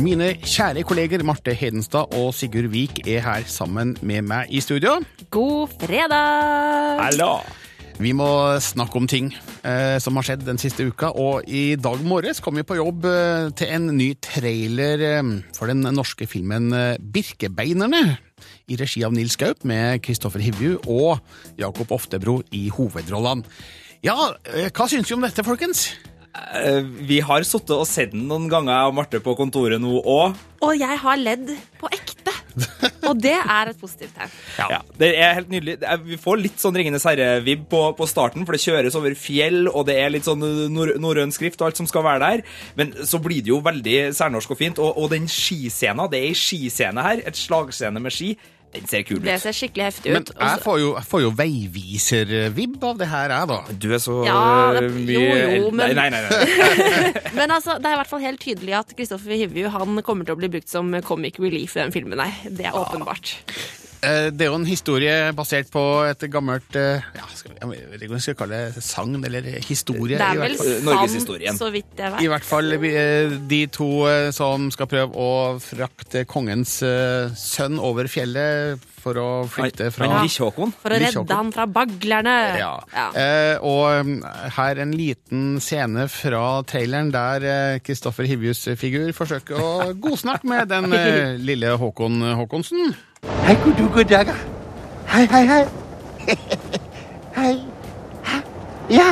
Mine 0.00 0.30
kjære 0.40 0.86
kolleger 0.88 1.20
Marte 1.28 1.52
Hedenstad 1.52 2.16
og 2.16 2.32
Sigurd 2.32 2.70
Vik 2.72 3.02
er 3.04 3.20
her 3.26 3.44
sammen 3.44 3.92
med 4.00 4.24
meg 4.24 4.48
i 4.48 4.64
studio. 4.64 4.96
God 5.28 5.76
fredag! 5.84 7.04
Hallo! 7.04 7.34
Vi 8.00 8.16
må 8.16 8.26
snakke 8.64 8.96
om 8.96 9.04
ting 9.04 9.28
eh, 9.68 10.00
som 10.00 10.16
har 10.16 10.24
skjedd 10.24 10.48
den 10.48 10.56
siste 10.58 10.88
uka, 10.88 11.12
og 11.12 11.44
i 11.44 11.76
dag 11.76 12.00
morges 12.08 12.40
kom 12.40 12.56
vi 12.56 12.64
på 12.64 12.80
jobb 12.80 13.04
eh, 13.04 13.52
til 13.52 13.76
en 13.76 13.92
ny 13.92 14.14
trailer 14.16 15.10
eh, 15.12 15.34
for 15.52 15.68
den 15.68 15.84
norske 15.92 16.24
filmen 16.24 16.72
eh, 16.72 16.96
Birkebeinerne, 16.98 18.16
i 18.68 18.78
regi 18.80 19.04
av 19.04 19.12
Nils 19.16 19.36
Gaup 19.40 19.64
med 19.68 20.00
Kristoffer 20.04 20.40
Hivju 20.44 20.78
og 20.86 21.20
Jakob 21.60 21.92
Oftebro 21.92 22.40
i 22.56 22.66
hovedrollene. 22.74 23.44
Ja, 24.04 24.16
eh, 24.52 24.70
hva 24.70 24.88
syns 24.88 25.08
vi 25.08 25.16
om 25.16 25.24
dette, 25.24 25.44
folkens? 25.44 25.90
Eh, 26.34 26.82
Vi 26.82 27.20
har 27.20 27.44
sittet 27.46 27.70
og 27.76 27.86
sett 27.86 28.10
den 28.12 28.26
noen 28.28 28.48
ganger, 28.50 28.72
jeg 28.74 28.90
og 28.90 28.94
Marte, 28.98 29.20
på 29.22 29.36
kontoret 29.38 29.80
nå 29.80 30.00
òg. 30.02 30.34
Og 30.64 30.78
jeg 30.80 30.98
har 30.98 31.16
ledd 31.20 31.52
på 31.80 31.88
ekte. 31.92 32.32
Og 33.08 33.18
det 33.20 33.34
er 33.34 33.70
et 33.70 33.78
positivt 33.80 34.14
tegn. 34.16 34.30
Ja. 34.70 34.78
Det 34.98 35.08
er 35.18 35.34
helt 35.40 35.50
nydelig. 35.50 35.74
Er, 35.82 35.98
vi 35.98 36.16
får 36.20 36.38
litt 36.40 36.62
sånn 36.62 36.76
Ringenes 36.78 37.04
herre-vib 37.04 37.64
på, 37.70 37.80
på 37.98 38.06
starten, 38.08 38.46
for 38.46 38.54
det 38.56 38.62
kjøres 38.62 38.96
over 38.98 39.14
fjell, 39.18 39.66
og 39.68 39.86
det 39.88 39.96
er 40.00 40.12
litt 40.14 40.24
sånn 40.28 40.42
nor 40.72 40.94
norrøn 41.02 41.34
skrift 41.34 41.60
og 41.60 41.68
alt 41.68 41.80
som 41.82 41.88
skal 41.90 42.04
være 42.06 42.22
der. 42.24 42.44
Men 42.78 42.94
så 43.04 43.20
blir 43.22 43.42
det 43.44 43.50
jo 43.52 43.60
veldig 43.64 43.98
særnorsk 44.16 44.54
og 44.54 44.60
fint. 44.60 44.80
Og, 44.82 44.96
og 45.02 45.10
den 45.12 45.26
skiscena, 45.30 46.06
det 46.10 46.20
er 46.22 46.28
ei 46.30 46.38
skiscene 46.38 47.04
her, 47.04 47.22
et 47.26 47.38
slagscene 47.38 48.02
med 48.02 48.14
ski. 48.14 48.32
Den 48.74 48.86
ser 48.90 49.02
kul 49.06 49.18
ut. 49.20 49.24
Det 49.24 49.36
ser 49.40 49.54
skikkelig 49.54 49.84
heftig 49.86 50.12
Men 50.12 50.22
ut. 50.26 50.32
jeg 50.40 50.60
får 50.64 50.78
jo, 50.80 50.88
jeg 50.98 51.06
får 51.10 51.20
jo 51.22 51.30
veiviser-vibb 51.38 52.84
av 52.84 52.98
det 52.98 53.06
her, 53.08 53.30
jeg, 53.30 53.48
da. 53.48 53.58
Du 53.84 53.88
er 53.94 53.98
så 54.02 54.16
Ja, 54.26 54.80
det- 54.80 54.90
mye 54.90 55.14
jo, 55.14 55.64
jo, 55.64 55.70
men- 55.70 55.94
Nei, 55.96 56.08
nei, 56.10 56.20
nei. 56.22 57.12
Men 57.38 57.50
altså, 57.50 57.78
det 57.78 57.86
er 57.86 57.94
i 57.94 58.00
hvert 58.02 58.10
fall 58.10 58.20
helt 58.20 58.40
tydelig 58.40 58.74
at 58.78 58.94
Kristoffer 58.96 59.30
Hivju 59.38 59.68
han 59.70 60.02
kommer 60.02 60.24
til 60.26 60.34
å 60.34 60.38
bli 60.38 60.48
brukt 60.48 60.68
som 60.68 60.90
comic 61.02 61.38
relief 61.38 61.76
i 61.76 61.80
den 61.84 61.92
filmen. 61.92 62.18
her. 62.20 62.50
Det 62.50 62.66
er 62.66 62.72
åpenbart. 62.72 63.36
Eh, 64.04 64.30
Det 64.34 64.46
er 64.46 64.50
jo 64.52 64.58
en 64.58 64.66
historie 64.68 65.16
basert 65.36 65.70
på 65.72 65.82
et 66.08 66.26
gammelt 66.32 66.76
eh, 66.78 67.04
ja, 67.16 67.26
skal, 67.34 67.56
Jeg 67.60 67.90
vet 67.90 68.02
ikke 68.04 68.12
om 68.12 68.18
vi 68.18 68.24
skal 68.26 68.38
kalle 68.38 68.60
det 68.74 68.84
sagn 68.84 69.18
eller 69.24 69.48
historie. 69.64 70.18
Det 70.20 70.28
er 70.28 70.40
vel 70.42 70.56
sant, 70.58 71.60
så 71.60 71.70
vidt 71.74 72.00
jeg 72.00 72.24
I 72.24 72.30
hvert 72.32 72.46
fall 72.46 72.76
eh, 72.78 73.36
de 73.50 73.62
to 73.72 73.90
som 74.34 74.68
skal 74.74 74.90
prøve 74.90 75.14
å 75.14 75.30
frakte 75.62 76.24
kongens 76.28 76.78
sønn 77.38 77.78
over 77.82 78.08
fjellet 78.10 78.82
for 79.04 79.18
å 79.20 79.28
flykte 79.50 79.90
fra 79.92 80.08
Men 80.08 80.28
ikke 80.28 80.46
Håkon? 80.48 80.72
For 80.80 80.94
å 80.94 80.98
redde 81.00 81.36
han 81.36 81.50
fra 81.52 81.66
baglerne. 81.68 82.34
Ja. 82.56 82.72
Eh, 83.12 83.56
og 83.60 84.22
her 84.56 84.80
en 84.84 84.94
liten 84.96 85.58
scene 85.64 86.06
fra 86.12 86.62
traileren 86.68 87.12
der 87.14 87.80
Kristoffer 87.84 88.28
Hivjus 88.28 88.64
figur 88.80 89.12
forsøker 89.16 89.60
å 89.60 89.72
godsnakke 90.04 90.48
med 90.48 90.72
den 90.72 90.92
eh, 90.96 91.34
lille 91.40 91.74
Håkon 91.80 92.22
Håkonsen. 92.40 92.94
Hei, 93.24 93.54
god 93.64 93.76
du, 93.78 94.04
dag. 94.04 94.28
Hei, 95.08 95.26
hei, 95.30 95.46
hei. 95.46 95.64
Hei. 97.36 97.54
Hæ? 98.24 98.40
Ja. 98.90 99.08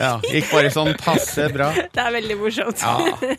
Ja, 0.00 0.14
gikk 0.24 0.48
bare 0.48 0.70
sånn 0.72 0.94
passe 0.98 1.46
bra. 1.52 1.68
Det 1.76 2.00
er 2.00 2.14
veldig 2.14 2.36
morsomt. 2.40 2.80
Ja. 2.80 2.94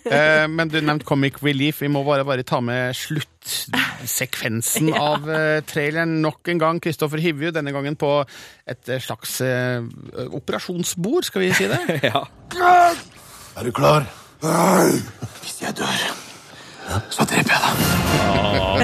Eh, 0.06 0.46
men 0.52 0.70
du 0.70 0.78
nevnte 0.80 1.08
Comic 1.10 1.42
Relief. 1.42 1.82
Vi 1.82 1.90
må 1.92 2.04
bare, 2.08 2.24
bare 2.28 2.46
ta 2.48 2.62
med 2.64 2.94
sluttsekvensen 3.00 4.92
Ja. 4.94 5.02
av 5.16 5.28
eh, 5.32 5.60
traileren 5.68 6.20
nok 6.22 6.54
en 6.54 6.62
gang. 6.62 6.82
Kristoffer 6.84 7.20
Hivju, 7.24 7.50
denne 7.56 7.74
gangen 7.74 7.98
på 8.00 8.14
et 8.70 8.94
eh, 8.94 9.02
slags 9.02 9.40
operasjonsbord, 10.30 11.28
skal 11.32 11.48
vi 11.48 11.54
si 11.58 11.70
det? 11.72 11.82
ja. 12.12 12.24
Er 13.58 13.64
du 13.66 13.72
klar? 13.76 14.06
Hvis 15.42 15.60
jeg 15.66 15.76
dør, 15.82 16.12
så 17.14 17.26
dreper 17.30 17.54
jeg 17.56 17.62
deg. 17.62 18.82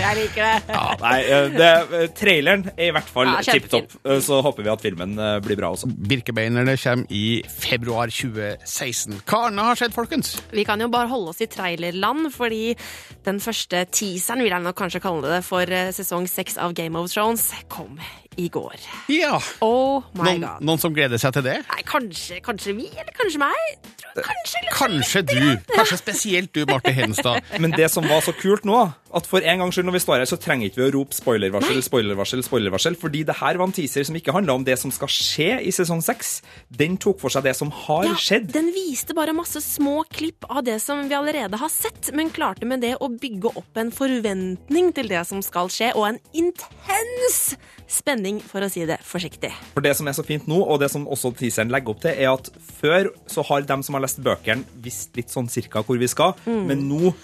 Jeg 0.00 0.16
liker 0.18 0.46
det. 0.46 0.74
Ja, 0.74 0.82
nei, 1.00 1.18
eh, 1.24 1.48
det, 1.54 1.70
eh, 1.98 2.06
traileren 2.16 2.64
er 2.76 2.88
i 2.88 2.94
hvert 2.94 3.10
fall 3.10 3.30
Ja, 3.30 3.40
tipp 3.46 3.68
topp. 3.72 3.94
Eh, 4.04 4.20
Så 4.24 4.40
håper 4.44 4.66
vi 4.66 4.72
at 4.72 4.82
filmen 4.84 5.14
blir 5.44 5.56
bra 5.58 5.70
også. 5.74 5.88
Birkebeinerne 5.90 6.76
kommer 6.80 7.06
i 7.10 7.42
februar 7.48 8.10
2016. 8.12 9.20
Hva 9.26 9.46
annet 9.48 9.64
har 9.70 9.80
skjedd, 9.80 9.94
folkens? 9.96 10.34
Vi 10.52 10.64
kan 10.68 10.80
jo 10.80 10.88
bare 10.92 11.08
holde 11.10 11.32
oss 11.32 11.40
i 11.40 11.48
trailerland, 11.50 12.30
fordi 12.34 12.76
den 13.24 13.40
første 13.40 13.84
teaseren, 13.90 14.42
vil 14.44 14.52
jeg 14.54 14.62
nok 14.62 14.76
kanskje 14.76 15.02
kalle 15.02 15.22
det, 15.36 15.42
for 15.44 15.64
sesong 15.96 16.28
seks 16.30 16.58
av 16.58 16.74
Game 16.74 16.96
of 16.96 17.10
Thrones 17.12 17.50
kom 17.68 17.98
i 18.38 18.48
går. 18.48 18.74
Ja. 19.10 19.40
Oh 19.60 20.02
my 20.14 20.22
Noen, 20.22 20.40
god. 20.44 20.62
noen 20.64 20.78
som 20.82 20.94
gleder 20.94 21.18
seg 21.20 21.32
til 21.34 21.42
det? 21.48 21.56
Nei, 21.66 21.82
kanskje, 21.88 22.38
kanskje 22.44 22.74
vi, 22.78 22.86
eller 22.94 23.10
kanskje 23.16 23.40
meg? 23.42 23.90
Kanskje, 24.14 24.62
Kanskje 24.74 25.22
du. 25.26 25.42
Kanskje 25.74 25.98
spesielt 26.00 26.52
du, 26.54 26.62
Marte 26.70 26.92
Henstad. 26.94 27.42
Men 27.62 27.74
det 27.74 27.90
som 27.92 28.06
var 28.06 28.22
så 28.26 28.32
kult 28.38 28.64
nå, 28.68 28.78
at 29.14 29.26
for 29.26 29.42
en 29.42 29.58
gangs 29.64 29.74
skyld 29.74 29.86
når 29.88 29.96
vi 29.96 30.02
står 30.04 30.18
her, 30.22 30.28
så 30.30 30.38
trenger 30.40 30.68
ikke 30.70 30.80
vi 30.80 30.86
å 30.88 30.92
rope 30.98 31.16
spoilervarsel, 31.16 31.80
spoilervarsel, 31.82 32.42
spoilervarsel, 32.46 32.96
fordi 33.00 33.24
det 33.26 33.36
her 33.40 33.58
var 33.58 33.66
en 33.70 33.74
teaser 33.74 34.04
som 34.06 34.14
ikke 34.18 34.34
handla 34.36 34.54
om 34.54 34.64
det 34.66 34.76
som 34.78 34.92
skal 34.94 35.10
skje 35.10 35.48
i 35.66 35.72
sesong 35.74 36.02
seks. 36.04 36.40
Den 36.70 36.96
tok 37.02 37.18
for 37.22 37.32
seg 37.34 37.42
det 37.48 37.56
som 37.58 37.70
har 37.86 38.04
Ja, 38.06 38.14
skjedd. 38.14 38.52
Den 38.54 38.70
viste 38.74 39.14
bare 39.18 39.34
masse 39.36 39.60
små 39.64 40.04
klipp 40.10 40.46
av 40.48 40.62
det 40.64 40.78
som 40.84 41.02
vi 41.08 41.14
allerede 41.18 41.58
har 41.60 41.68
sett, 41.72 42.12
men 42.14 42.30
klarte 42.30 42.66
med 42.68 42.80
det 42.86 42.94
å 43.00 43.08
bygge 43.10 43.50
opp 43.56 43.76
en 43.82 43.90
forventning 43.90 44.92
til 44.94 45.08
det 45.10 45.24
som 45.26 45.42
skal 45.42 45.68
skje, 45.72 45.90
og 45.96 46.06
en 46.12 46.20
intens 46.32 47.56
spenning, 47.90 48.38
for 48.46 48.62
å 48.62 48.70
si 48.70 48.84
det 48.86 49.00
forsiktig. 49.06 49.50
For 49.74 49.82
det 49.84 49.96
som 49.98 50.06
er 50.06 50.14
så 50.14 50.22
fint 50.26 50.46
nå, 50.50 50.60
og 50.62 50.78
det 50.82 50.90
som 50.92 51.08
også 51.10 51.32
teaseren 51.38 51.72
legger 51.74 51.94
opp 51.96 52.02
til, 52.04 52.14
er 52.14 52.30
at 52.32 52.50
før 52.80 53.10
så 53.30 53.42
har 53.50 53.66
dem 53.66 53.82
som 53.86 53.96
har 53.98 54.04
lest 54.06 54.22
bøkene, 54.22 54.62
visst 54.84 55.16
litt 55.18 55.32
sånn 55.32 55.50
cirka 55.50 55.82
hvor 55.82 55.98
vi 55.98 56.06
skal, 56.10 56.36
Mm. 56.46 56.66
men 56.66 56.88
nå 56.88 57.14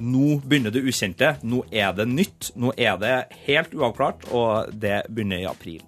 nå 0.00 0.38
begynner 0.44 0.74
det 0.74 0.84
ukjente. 0.86 1.34
Nå 1.46 1.64
er 1.72 1.92
det 1.96 2.08
nytt. 2.10 2.52
Nå 2.56 2.72
er 2.76 2.96
det 3.02 3.16
helt 3.46 3.74
uavklart, 3.76 4.28
og 4.32 4.72
det 4.72 5.02
begynner 5.10 5.44
i 5.44 5.46
april. 5.50 5.82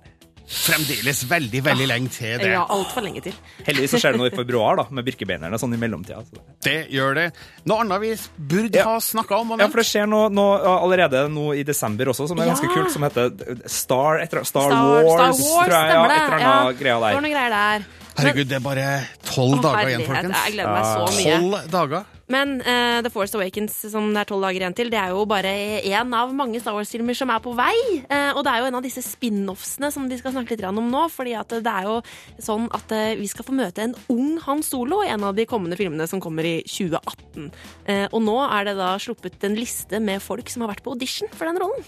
Fremdeles 0.48 1.18
veldig, 1.28 1.60
veldig 1.66 1.86
lenge 1.90 2.08
til 2.08 2.38
det. 2.40 2.54
Ja, 2.54 2.62
altfor 2.72 3.04
lenge 3.04 3.20
til. 3.26 3.34
Heldigvis 3.66 3.92
så 3.92 3.98
skjer 4.00 4.14
det 4.16 4.20
noe 4.22 4.30
i 4.30 4.36
februar, 4.40 4.78
da, 4.80 4.86
med 4.96 5.04
birkebeinerne, 5.04 5.58
sånn 5.60 5.74
i 5.76 5.80
mellomtida. 5.82 6.22
Så. 6.24 6.40
Det 6.64 6.76
gjør 6.94 7.18
det. 7.18 7.26
Noe 7.68 7.82
annet 7.84 8.00
vi 8.06 8.14
burde 8.54 8.86
ha 8.88 8.94
snakka 9.04 9.42
om? 9.42 9.52
og 9.52 9.60
Ja, 9.60 9.68
for 9.68 9.82
det 9.82 9.86
skjer 9.90 10.08
noe, 10.08 10.30
noe 10.32 10.56
allerede 10.78 11.26
nå 11.28 11.50
i 11.52 11.66
desember 11.68 12.14
også, 12.14 12.30
som 12.32 12.40
er 12.40 12.48
ganske 12.54 12.70
kult, 12.72 12.88
som 12.94 13.04
heter 13.04 13.60
Star, 13.68 14.22
etter, 14.24 14.40
Star, 14.48 14.72
Star, 14.72 14.88
Wars, 14.88 15.12
Star 15.12 15.28
Wars, 15.28 15.44
tror 15.44 15.76
jeg. 15.76 15.92
Ja, 15.92 16.02
et 16.08 16.16
eller 16.16 16.40
Ja, 16.40 16.58
annet 16.64 16.80
der. 16.80 16.88
Det 16.88 17.00
var 17.04 17.20
noen 17.28 17.36
greier 17.36 17.56
der. 17.58 17.88
Herregud, 18.18 18.48
det 18.50 18.58
er 18.58 18.64
bare 18.64 18.86
tolv 19.26 19.60
dager 19.62 19.92
igjen, 19.92 20.06
folkens. 20.08 20.38
jeg 20.44 20.56
gleder 20.56 20.72
meg 20.74 20.86
så 20.88 21.10
mye. 21.16 21.34
Tolv 21.38 21.74
dager. 21.74 22.14
Men 22.28 22.58
uh, 22.60 22.98
The 23.00 23.10
Force 23.12 23.32
Awakens, 23.38 23.76
som 23.88 24.10
det 24.12 24.20
er 24.20 24.28
tolv 24.28 24.44
dager 24.44 24.64
igjen 24.64 24.76
til, 24.76 24.90
det 24.92 24.98
er 25.00 25.14
jo 25.14 25.22
bare 25.28 25.52
én 25.80 26.12
av 26.18 26.34
mange 26.36 26.60
Star 26.60 26.76
Wars-filmer 26.76 27.16
som 27.16 27.32
er 27.32 27.40
på 27.44 27.54
vei. 27.56 27.72
Uh, 28.10 28.34
og 28.34 28.42
det 28.44 28.52
er 28.52 28.60
jo 28.60 28.68
en 28.68 28.78
av 28.80 28.84
disse 28.84 29.04
spin-offsene 29.06 29.92
som 29.94 30.08
vi 30.10 30.18
skal 30.20 30.34
snakke 30.34 30.56
litt 30.56 30.66
om 30.68 30.82
nå. 30.84 31.06
fordi 31.14 31.36
at 31.38 31.54
det 31.56 31.72
er 31.72 31.88
jo 31.88 31.96
sånn 32.44 32.68
at 32.76 32.92
uh, 32.92 33.14
vi 33.16 33.30
skal 33.30 33.48
få 33.48 33.56
møte 33.56 33.86
en 33.86 33.96
ung 34.12 34.36
Han 34.44 34.60
Solo 34.66 35.00
i 35.06 35.12
en 35.14 35.24
av 35.24 35.38
de 35.38 35.46
kommende 35.48 35.78
filmene 35.78 36.08
som 36.10 36.20
kommer 36.20 36.44
i 36.44 36.58
2018. 36.68 37.48
Eh, 37.88 38.04
og 38.12 38.20
nå 38.24 38.36
er 38.44 38.68
det 38.68 38.76
da 38.78 38.90
sluppet 39.00 39.44
en 39.46 39.56
liste 39.58 40.00
med 40.02 40.22
folk 40.22 40.50
som 40.52 40.64
har 40.64 40.74
vært 40.74 40.84
på 40.84 40.92
audition 40.94 41.30
for 41.32 41.48
den 41.48 41.60
rollen. 41.62 41.86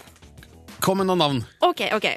Kom 0.81 0.97
med 0.97 1.07
noen 1.11 1.21
navn. 1.21 1.39
Ok, 1.61 1.83
ok. 1.93 2.07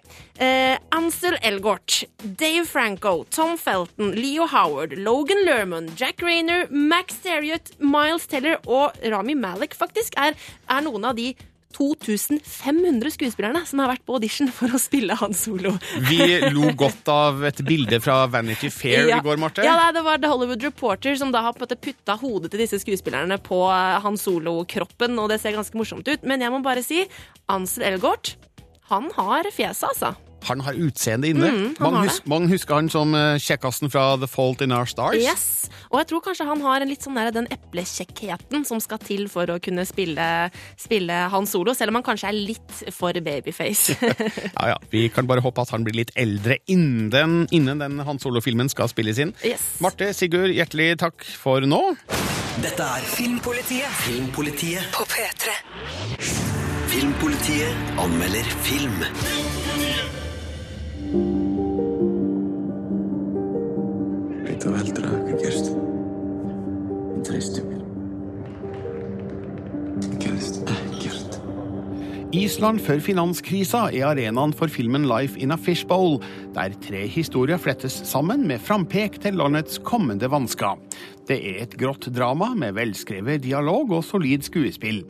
Eh, 0.41 0.77
Ansel 0.97 1.37
Elgort, 1.45 2.03
Dave 2.25 2.65
Franco, 2.67 3.25
Tom 3.31 3.59
Felton, 3.61 4.15
Leo 4.17 4.47
Howard, 4.51 4.97
Logan 5.05 5.45
Lerman, 5.45 5.91
Jack 6.01 6.23
Rayner, 6.25 6.67
Max 6.71 7.19
Theriot, 7.25 7.75
Miles 7.79 8.25
Teller 8.31 8.57
og 8.65 8.97
Rami 9.05 9.37
Malek 9.37 9.77
faktisk 9.77 10.17
er, 10.17 10.33
er 10.69 10.87
noen 10.87 11.05
av 11.11 11.19
de 11.21 11.35
2500 11.75 13.11
skuespillerne 13.11 13.65
som 13.67 13.81
har 13.83 13.91
vært 13.91 14.05
på 14.07 14.15
audition 14.15 14.47
for 14.55 14.71
å 14.71 14.79
spille 14.79 15.17
Han 15.19 15.35
Solo. 15.35 15.73
Vi 16.07 16.21
lo 16.55 16.69
godt 16.79 17.09
av 17.11 17.43
et 17.49 17.59
bilde 17.67 17.99
fra 18.05 18.21
Vanity 18.31 18.71
Fair 18.71 19.09
Ja. 19.11 19.19
i 19.19 19.25
går, 19.27 19.41
Marte. 19.43 19.65
Ja, 19.67 19.91
det 19.93 20.05
var 20.07 20.23
The 20.23 20.31
Hollywood 20.31 20.63
Reporter 20.63 21.17
som 21.19 21.33
da 21.35 21.43
har 21.43 21.53
på 21.57 21.65
en 21.65 21.67
måte 21.67 21.81
putta 21.83 22.15
hodet 22.21 22.53
til 22.55 22.63
disse 22.63 22.79
skuespillerne 22.79 23.41
på 23.43 23.59
eh, 23.75 23.99
Han 24.07 24.17
Solo-kroppen, 24.21 25.19
og 25.19 25.29
det 25.35 25.41
ser 25.43 25.59
ganske 25.59 25.75
morsomt 25.77 26.07
ut. 26.07 26.23
Men 26.23 26.41
jeg 26.47 26.55
må 26.55 26.63
bare 26.65 26.85
si, 26.87 27.05
Ansel 27.51 27.89
Elgort, 27.91 28.37
han 28.91 29.11
har 29.17 29.49
fjeset, 29.55 29.89
altså. 29.95 30.15
Han 30.45 30.61
har 30.61 30.77
utseende 30.77 31.31
inne. 31.33 31.49
Mm, 31.49 31.69
han 31.79 31.87
man, 31.87 31.95
har 31.95 32.09
hus 32.11 32.19
man 32.29 32.49
husker 32.51 32.77
han 32.77 32.91
som 32.93 33.15
eh, 33.17 33.39
kjekkasen 33.41 33.89
fra 33.89 34.03
The 34.21 34.29
Fault 34.29 34.61
in 34.61 34.75
Our 34.77 34.85
Stars. 34.91 35.17
Yes. 35.17 35.71
Og 35.89 35.97
jeg 36.03 36.11
tror 36.11 36.21
kanskje 36.27 36.45
han 36.49 36.61
har 36.61 36.85
en 36.85 36.91
litt 36.91 37.05
sånn 37.05 37.17
der, 37.17 37.31
den 37.33 37.49
eplekjekkheten 37.55 38.67
som 38.69 38.83
skal 38.83 39.01
til 39.01 39.25
for 39.33 39.49
å 39.49 39.57
kunne 39.65 39.87
spille, 39.89 40.27
spille 40.81 41.23
Han 41.33 41.49
Solo, 41.49 41.73
selv 41.73 41.95
om 41.95 42.01
han 42.01 42.05
kanskje 42.05 42.29
er 42.29 42.37
litt 42.53 42.83
for 42.93 43.17
babyface. 43.25 43.97
Ja, 44.55 44.75
ja. 44.75 44.77
Vi 44.93 45.07
kan 45.13 45.27
bare 45.27 45.43
håpe 45.45 45.65
at 45.65 45.73
han 45.73 45.85
blir 45.87 45.97
litt 45.97 46.13
eldre 46.21 46.59
innen 46.71 47.09
den, 47.13 47.39
innen 47.55 47.81
den 47.81 48.05
Han 48.05 48.21
Solo-filmen 48.21 48.69
skal 48.73 48.91
spilles 48.93 49.19
inn. 49.25 49.33
Yes. 49.47 49.65
Marte, 49.85 50.13
Sigurd, 50.17 50.53
hjertelig 50.55 50.99
takk 51.01 51.25
for 51.41 51.65
nå. 51.65 51.81
Dette 52.63 52.85
er 52.85 53.09
Filmpolitiet 53.17 53.97
Filmpolitiet. 54.05 54.93
på 54.95 55.09
P3. 55.11 55.57
Filmpolitiet 56.95 57.75
anmelder 57.99 58.45
film. 58.63 59.44
Island 72.45 72.83
før 72.85 72.99
finanskrisa 73.01 73.87
er 73.95 74.05
arenaen 74.11 74.53
for 74.53 74.69
filmen 74.69 75.07
Life 75.09 75.39
in 75.41 75.55
a 75.55 75.57
Fishbowl, 75.57 76.19
der 76.53 76.75
tre 76.85 77.07
historier 77.09 77.57
flettes 77.63 77.95
sammen 78.05 78.43
med 78.51 78.61
frampek 78.61 79.17
til 79.23 79.39
landets 79.41 79.79
kommende 79.87 80.29
vansker. 80.29 80.77
Det 81.25 81.39
er 81.39 81.63
et 81.63 81.77
grått 81.81 82.11
drama 82.13 82.51
med 82.59 82.77
velskrevet 82.77 83.41
dialog 83.47 83.95
og 83.97 84.05
solid 84.05 84.45
skuespill. 84.45 85.01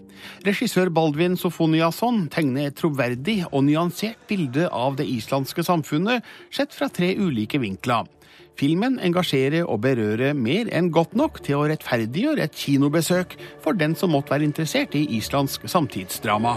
Regissør 0.47 0.93
Baldvin 0.95 1.35
Sofoniasson 1.41 2.29
tegner 2.31 2.69
et 2.69 2.79
troverdig 2.79 3.41
og 3.51 3.65
nyansert 3.67 4.21
bilde 4.31 4.69
av 4.71 5.01
det 5.01 5.09
islandske 5.11 5.67
samfunnet, 5.67 6.23
sett 6.55 6.77
fra 6.77 6.87
tre 6.93 7.17
ulike 7.19 7.59
vinkler. 7.59 8.07
Filmen 8.55 9.01
engasjerer 9.03 9.67
og 9.67 9.81
berører 9.83 10.37
mer 10.39 10.69
enn 10.71 10.93
godt 10.95 11.17
nok 11.19 11.41
til 11.43 11.59
å 11.59 11.65
rettferdiggjøre 11.67 12.45
et 12.47 12.55
kinobesøk 12.55 13.35
for 13.65 13.75
den 13.75 13.97
som 13.99 14.15
måtte 14.15 14.31
være 14.31 14.47
interessert 14.47 14.95
i 14.95 15.03
islandsk 15.19 15.67
samtidsdrama. 15.71 16.55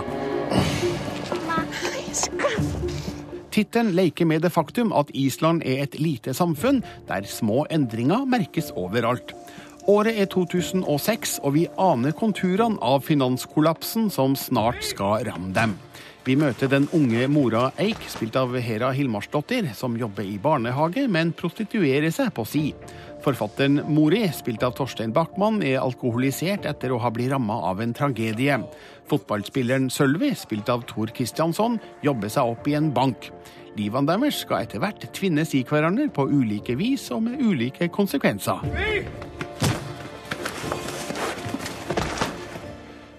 Tittelen 3.58 3.96
leker 3.98 4.30
med 4.30 4.46
det 4.46 4.54
faktum 4.54 4.94
at 4.94 5.10
Island 5.18 5.66
er 5.66 5.82
et 5.88 5.98
lite 5.98 6.36
samfunn 6.38 6.84
der 7.10 7.26
små 7.26 7.66
endringer 7.74 8.30
merkes 8.30 8.70
overalt. 8.78 9.34
Året 9.90 10.20
er 10.22 10.30
2006, 10.30 11.40
og 11.42 11.56
vi 11.56 11.66
aner 11.80 12.14
konturene 12.14 12.78
av 12.84 13.08
finanskollapsen 13.08 14.12
som 14.14 14.36
snart 14.38 14.84
skal 14.86 15.26
ramme 15.32 15.56
dem. 15.56 15.74
Vi 16.28 16.34
møter 16.36 16.68
den 16.68 16.90
unge 16.92 17.24
mora 17.32 17.70
Eik, 17.80 18.02
spilt 18.12 18.36
av 18.36 18.52
Hera 18.60 18.90
Hilmarsdottir, 18.92 19.70
som 19.72 19.94
jobber 19.96 20.26
i 20.28 20.34
barnehage, 20.44 21.06
men 21.08 21.30
prostituerer 21.32 22.12
seg 22.12 22.34
på 22.36 22.44
si. 22.44 22.64
Forfatteren 23.24 23.80
Mori, 23.96 24.26
spilt 24.36 24.66
av 24.68 24.74
Torstein 24.76 25.14
Backman, 25.16 25.62
er 25.64 25.80
alkoholisert 25.80 26.68
etter 26.68 26.92
å 26.92 27.00
ha 27.00 27.14
blitt 27.16 27.32
ramma 27.32 27.62
av 27.70 27.80
en 27.80 27.96
tragedie. 27.96 28.60
Fotballspilleren 29.08 29.88
Sølvi, 29.88 30.34
spilt 30.36 30.68
av 30.74 30.84
Tor 30.90 31.16
Kristiansson, 31.16 31.80
jobber 32.04 32.34
seg 32.34 32.52
opp 32.58 32.68
i 32.68 32.76
en 32.76 32.92
bank. 32.92 33.32
Livene 33.80 34.12
deres 34.12 34.44
skal 34.44 34.68
etter 34.68 34.84
hvert 34.84 35.08
tvinnes 35.16 35.56
i 35.56 35.64
hverandre 35.64 36.10
på 36.12 36.28
ulike 36.28 36.76
vis 36.76 37.08
og 37.16 37.24
med 37.30 37.40
ulike 37.40 37.88
konsekvenser. 37.88 38.68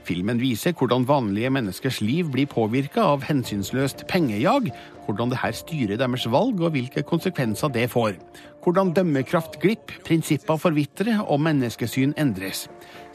Filmen 0.08 0.38
viser 0.40 0.72
hvordan 0.72 1.04
vanlige 1.04 1.50
menneskers 1.52 1.98
liv 2.00 2.30
blir 2.32 2.48
påvirka 2.48 3.02
av 3.04 3.26
hensynsløst 3.28 4.06
pengejag, 4.08 4.70
hvordan 5.04 5.28
det 5.28 5.40
her 5.42 5.52
styrer 5.52 5.98
deres 6.00 6.24
valg 6.32 6.62
og 6.64 6.72
hvilke 6.72 7.02
konsekvenser 7.04 7.68
det 7.74 7.90
får. 7.92 8.14
Hvordan 8.64 8.94
dømmekraft 8.96 9.58
glipper, 9.60 9.98
prinsipper 10.06 10.56
forvitrer 10.56 11.20
og 11.20 11.42
menneskesyn 11.44 12.14
endres. 12.16 12.64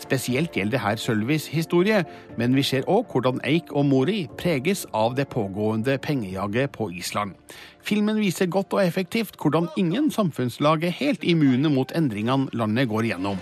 Spesielt 0.01 0.53
gjelder 0.53 0.77
det 0.77 0.83
her 0.83 1.01
Sølvis 1.01 1.47
historie, 1.49 2.03
men 2.37 2.53
vi 2.53 2.65
ser 2.67 2.85
òg 2.85 3.09
hvordan 3.09 3.41
Eik 3.41 3.73
og 3.73 3.89
Mori 3.89 4.27
preges 4.37 4.85
av 4.93 5.17
det 5.17 5.31
pågående 5.33 5.97
pengejaget 5.97 6.75
på 6.77 6.91
Island. 6.93 7.33
Filmen 7.81 8.21
viser 8.21 8.53
godt 8.53 8.77
og 8.77 8.85
effektivt 8.85 9.41
hvordan 9.41 9.71
ingen 9.81 10.13
samfunnslag 10.13 10.85
er 10.85 10.97
helt 11.01 11.25
immune 11.25 11.73
mot 11.73 11.97
endringene 11.97 12.53
landet 12.53 12.89
går 12.93 13.09
gjennom. 13.13 13.41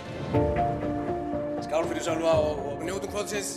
Skál 1.72 1.86
fyrir 1.88 2.24
og, 2.28 2.58
og 2.68 2.80
njótum 2.84 3.08
kvöldsins. 3.08 3.54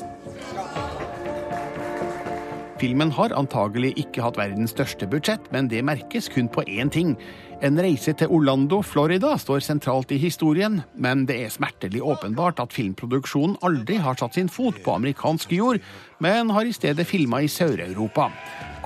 Filmen 2.79 3.09
har 3.11 3.33
antagelig 3.35 3.89
ikke 3.99 4.21
hatt 4.23 4.37
verdens 4.39 4.71
største 4.71 5.09
budsjett, 5.11 5.49
men 5.51 5.67
det 5.67 5.81
merkes 5.83 6.29
kun 6.31 6.47
på 6.47 6.63
én 6.63 6.87
ting. 6.87 7.17
En 7.59 7.75
reise 7.75 8.13
til 8.15 8.31
Orlando, 8.31 8.79
Florida 8.87 9.33
står 9.35 9.65
sentralt 9.65 10.13
i 10.15 10.19
historien, 10.21 10.77
men 10.95 11.25
det 11.27 11.41
er 11.43 11.51
smertelig 11.51 11.99
åpenbart 12.07 12.61
at 12.63 12.71
filmproduksjonen 12.71 13.57
aldri 13.67 13.99
har 13.99 14.15
satt 14.15 14.39
sin 14.39 14.47
fot 14.47 14.79
på 14.85 14.95
amerikansk 14.95 15.51
jord, 15.51 15.83
men 16.23 16.55
har 16.55 16.63
i 16.63 16.71
stedet 16.71 17.07
filma 17.11 17.43
i 17.43 17.51
Sør-Europa. 17.51 18.29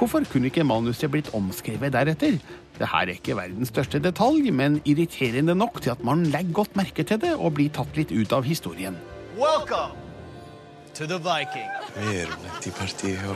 Hvorfor 0.02 0.26
kunne 0.26 0.50
ikke 0.50 0.66
manuset 0.66 1.14
blitt 1.14 1.30
omskrevet 1.38 1.94
deretter? 1.94 2.42
Det 2.82 2.90
her 2.96 3.06
er 3.06 3.14
ikke 3.14 3.38
verdens 3.38 3.70
største 3.70 4.02
detalj, 4.02 4.50
men 4.50 4.82
irriterende 4.90 5.54
nok 5.54 5.84
til 5.86 5.94
at 5.94 6.02
man 6.02 6.26
legger 6.34 6.64
godt 6.64 6.82
merke 6.82 7.06
til 7.06 7.22
det 7.22 7.38
og 7.38 7.60
blir 7.62 7.70
tatt 7.78 7.94
litt 7.94 8.10
ut 8.10 8.34
av 8.34 8.50
historien. 8.50 8.98
Welcome 9.40 9.96
to 10.96 11.06
the 11.08 11.16
Viking. 11.16 11.70
Við 11.96 12.18
erum 12.26 12.42
lent 12.44 12.66
í 12.68 12.72
partíi 12.76 13.14
hjá 13.16 13.30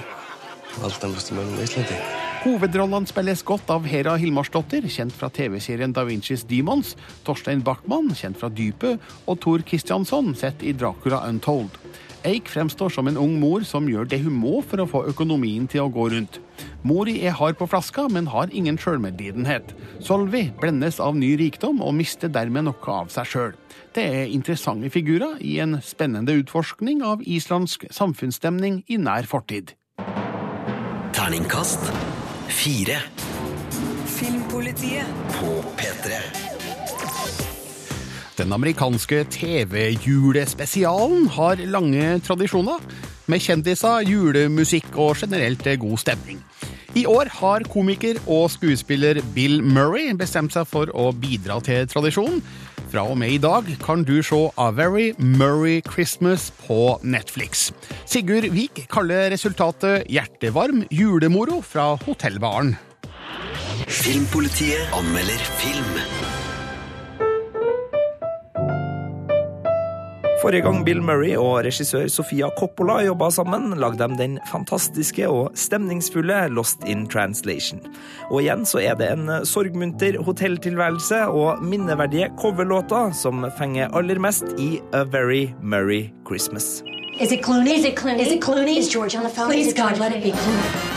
valdamestu 0.81 1.37
mönnum 1.37 1.55
á 1.55 1.63
Íslandi. 1.63 1.99
Hovedrollene 2.43 3.07
spilles 3.07 3.43
godt 3.47 3.71
av 3.71 3.87
Hera 3.87 4.17
Hilmarsdottir, 4.19 4.83
kjent 4.91 5.15
fra 5.15 5.29
TV-serien 5.31 5.95
Da 5.95 6.03
Vincis 6.03 6.43
Demons, 6.49 6.97
Torstein 7.23 7.63
Backman, 7.63 8.11
kjent 8.19 8.35
fra 8.41 8.51
Dypet, 8.51 8.99
og 9.31 9.39
Tor 9.45 9.63
Kristiansson, 9.63 10.33
sett 10.35 10.59
i 10.67 10.75
Dracula 10.75 11.21
Untold. 11.29 11.79
Eik 12.27 12.51
fremstår 12.51 12.91
som 12.91 13.07
en 13.07 13.21
ung 13.23 13.39
mor 13.39 13.63
som 13.67 13.87
gjør 13.87 14.11
det 14.11 14.19
hun 14.25 14.35
må 14.43 14.59
for 14.59 14.83
å 14.83 14.89
få 14.89 15.05
økonomien 15.07 15.71
til 15.71 15.85
å 15.85 15.91
gå 15.91 16.09
rundt. 16.17 16.41
Mori 16.83 17.21
er 17.23 17.39
hard 17.39 17.55
på 17.59 17.71
flaska, 17.71 18.09
men 18.11 18.27
har 18.27 18.51
ingen 18.51 18.75
sjølmedlidenhet. 18.75 19.71
Solvi 20.03 20.49
blendes 20.59 20.99
av 20.99 21.15
ny 21.15 21.37
rikdom 21.39 21.79
og 21.79 21.95
mister 21.95 22.27
dermed 22.27 22.67
noe 22.67 22.99
av 22.99 23.11
seg 23.15 23.31
sjøl. 23.31 23.59
Det 23.93 24.03
er 24.03 24.31
interessante 24.33 24.89
figurer 24.89 25.35
i 25.45 25.59
en 25.61 25.77
spennende 25.85 26.33
utforskning 26.41 27.03
av 27.05 27.21
islandsk 27.29 27.85
samfunnsstemning 27.93 28.79
i 28.89 28.97
nær 28.97 29.27
fortid. 29.29 29.75
Terningkast 31.13 31.91
fire 32.49 32.97
Filmpolitiet. 34.09 35.05
på 35.37 35.51
P3. 35.77 36.17
Den 38.37 38.53
amerikanske 38.53 39.23
TV-julespesialen 39.29 41.27
har 41.37 41.55
lange 41.69 42.19
tradisjoner, 42.25 42.81
med 43.29 43.39
kjendiser, 43.39 44.01
julemusikk 44.09 44.97
og 44.97 45.15
generelt 45.21 45.67
god 45.79 45.97
stemning. 45.97 46.41
I 46.95 47.05
år 47.05 47.29
har 47.29 47.63
komiker 47.69 48.17
og 48.25 48.51
skuespiller 48.51 49.21
Bill 49.35 49.63
Murray 49.63 50.13
bestemt 50.17 50.53
seg 50.53 50.65
for 50.69 50.89
å 50.93 51.11
bidra 51.13 51.61
til 51.61 51.87
tradisjonen. 51.87 52.41
Fra 52.93 53.07
og 53.09 53.17
med 53.17 53.31
i 53.33 53.39
dag 53.41 53.65
kan 53.81 54.03
du 54.05 54.19
se 54.21 54.37
A 54.61 54.67
Very 54.69 55.15
Murray 55.17 55.79
Christmas 55.81 56.51
på 56.67 56.99
Netflix. 57.01 57.71
Sigurd 58.05 58.45
Vik 58.53 58.83
kaller 58.93 59.33
resultatet 59.33 60.05
hjertevarm 60.13 60.83
julemoro 60.93 61.63
fra 61.65 61.95
hotellbaren. 62.05 62.75
Filmpolitiet 63.89 64.93
anmelder 64.93 65.41
film. 65.63 66.22
Forrige 70.43 70.65
gang 70.65 70.81
Bill 70.83 70.99
Murray 70.99 71.37
og 71.39 71.61
regissør 71.63 72.09
Sofia 72.11 72.49
Coppola 72.57 72.97
jobba 73.05 73.29
sammen, 73.31 73.69
lagde 73.79 74.09
de 74.09 74.17
den 74.19 74.33
fantastiske 74.49 75.29
og 75.31 75.53
stemningsfulle 75.55 76.41
Lost 76.51 76.83
in 76.83 77.05
Translation. 77.07 77.79
Og 78.27 78.41
igjen 78.41 78.65
så 78.67 78.81
er 78.83 78.97
det 78.99 79.07
en 79.13 79.31
sorgmunter 79.47 80.17
hotelltilværelse 80.19 81.21
og 81.31 81.63
minneverdige 81.63 82.27
coverlåter 82.41 83.15
som 83.15 83.45
fenger 83.55 83.95
aller 83.95 84.19
mest 84.19 84.51
i 84.59 84.81
A 84.91 85.05
Very 85.07 85.53
Murray 85.61 86.09
Christmas. 86.27 86.83
Is 87.21 87.31
it 87.31 87.39
Clooney? 87.45 87.77
Is 87.77 87.85
it 87.85 87.95
Clooney? 87.95 88.27
Is 88.27 88.33
it 88.35 88.43
Clooney? 88.43 88.75
Is 88.79 88.91
George 88.91 89.15
on 89.15 89.23
the 89.23 89.31
phone? 89.31 89.47
Please, 89.47 89.71
God, 89.71 89.97
let 89.97 90.11
it 90.11 90.23
be 90.23 90.31
Clooney. 90.31 90.92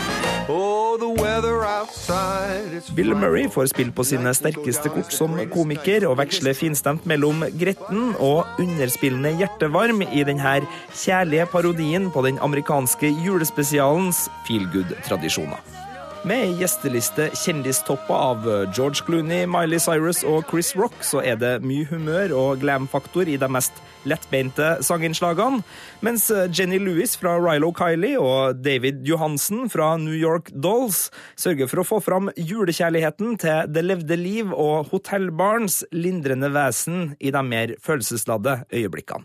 Bill 2.95 3.15
Murray 3.15 3.49
får 3.51 3.65
spille 3.73 3.91
på 3.91 4.05
sine 4.07 4.31
sterkeste 4.37 4.91
kort 4.93 5.11
som 5.11 5.35
komiker 5.51 6.05
og 6.07 6.17
veksler 6.21 6.55
finstemt 6.55 7.07
mellom 7.09 7.43
gretten 7.59 8.13
og 8.15 8.59
underspillende 8.63 9.33
hjertevarm 9.41 10.05
i 10.07 10.23
denne 10.27 10.59
kjærlige 10.93 11.49
parodien 11.51 12.07
på 12.13 12.23
den 12.27 12.39
amerikanske 12.39 13.11
julespesialens 13.25 14.29
feelgood-tradisjoner. 14.47 15.86
Med 16.27 16.57
gjesteliste 16.59 17.29
kjendistoppa 17.37 18.15
av 18.33 18.47
George 18.75 19.05
Clooney, 19.05 19.45
Miley 19.47 19.79
Cyrus 19.79 20.25
og 20.27 20.49
Chris 20.49 20.73
Rock, 20.75 20.95
så 21.05 21.21
er 21.23 21.37
det 21.39 21.51
mye 21.63 21.85
humør 21.87 22.33
og 22.35 22.59
glam-faktor 22.59 23.29
i 23.31 23.37
de 23.39 23.47
mest 23.51 23.77
lettbeinte 24.07 24.73
sanginnslagene, 24.83 25.61
mens 26.03 26.25
Jenny 26.51 26.81
Lewis 26.83 27.15
fra 27.19 27.37
Rilo 27.39 27.69
Kylie 27.75 28.19
og 28.19 28.59
David 28.59 29.05
Johansen 29.07 29.69
fra 29.71 29.93
New 30.01 30.17
York 30.17 30.51
Dolls 30.51 31.05
sørger 31.39 31.71
for 31.71 31.83
å 31.83 31.87
få 31.93 32.01
fram 32.03 32.31
julekjærligheten 32.35 33.37
til 33.45 33.71
det 33.71 33.85
levde 33.85 34.19
liv 34.19 34.51
og 34.51 34.91
hotellbarns 34.91 35.85
lindrende 35.95 36.51
vesen 36.51 37.13
i 37.19 37.31
de 37.31 37.45
mer 37.45 37.77
følelsesladde 37.87 38.65
øyeblikkene. 38.73 39.23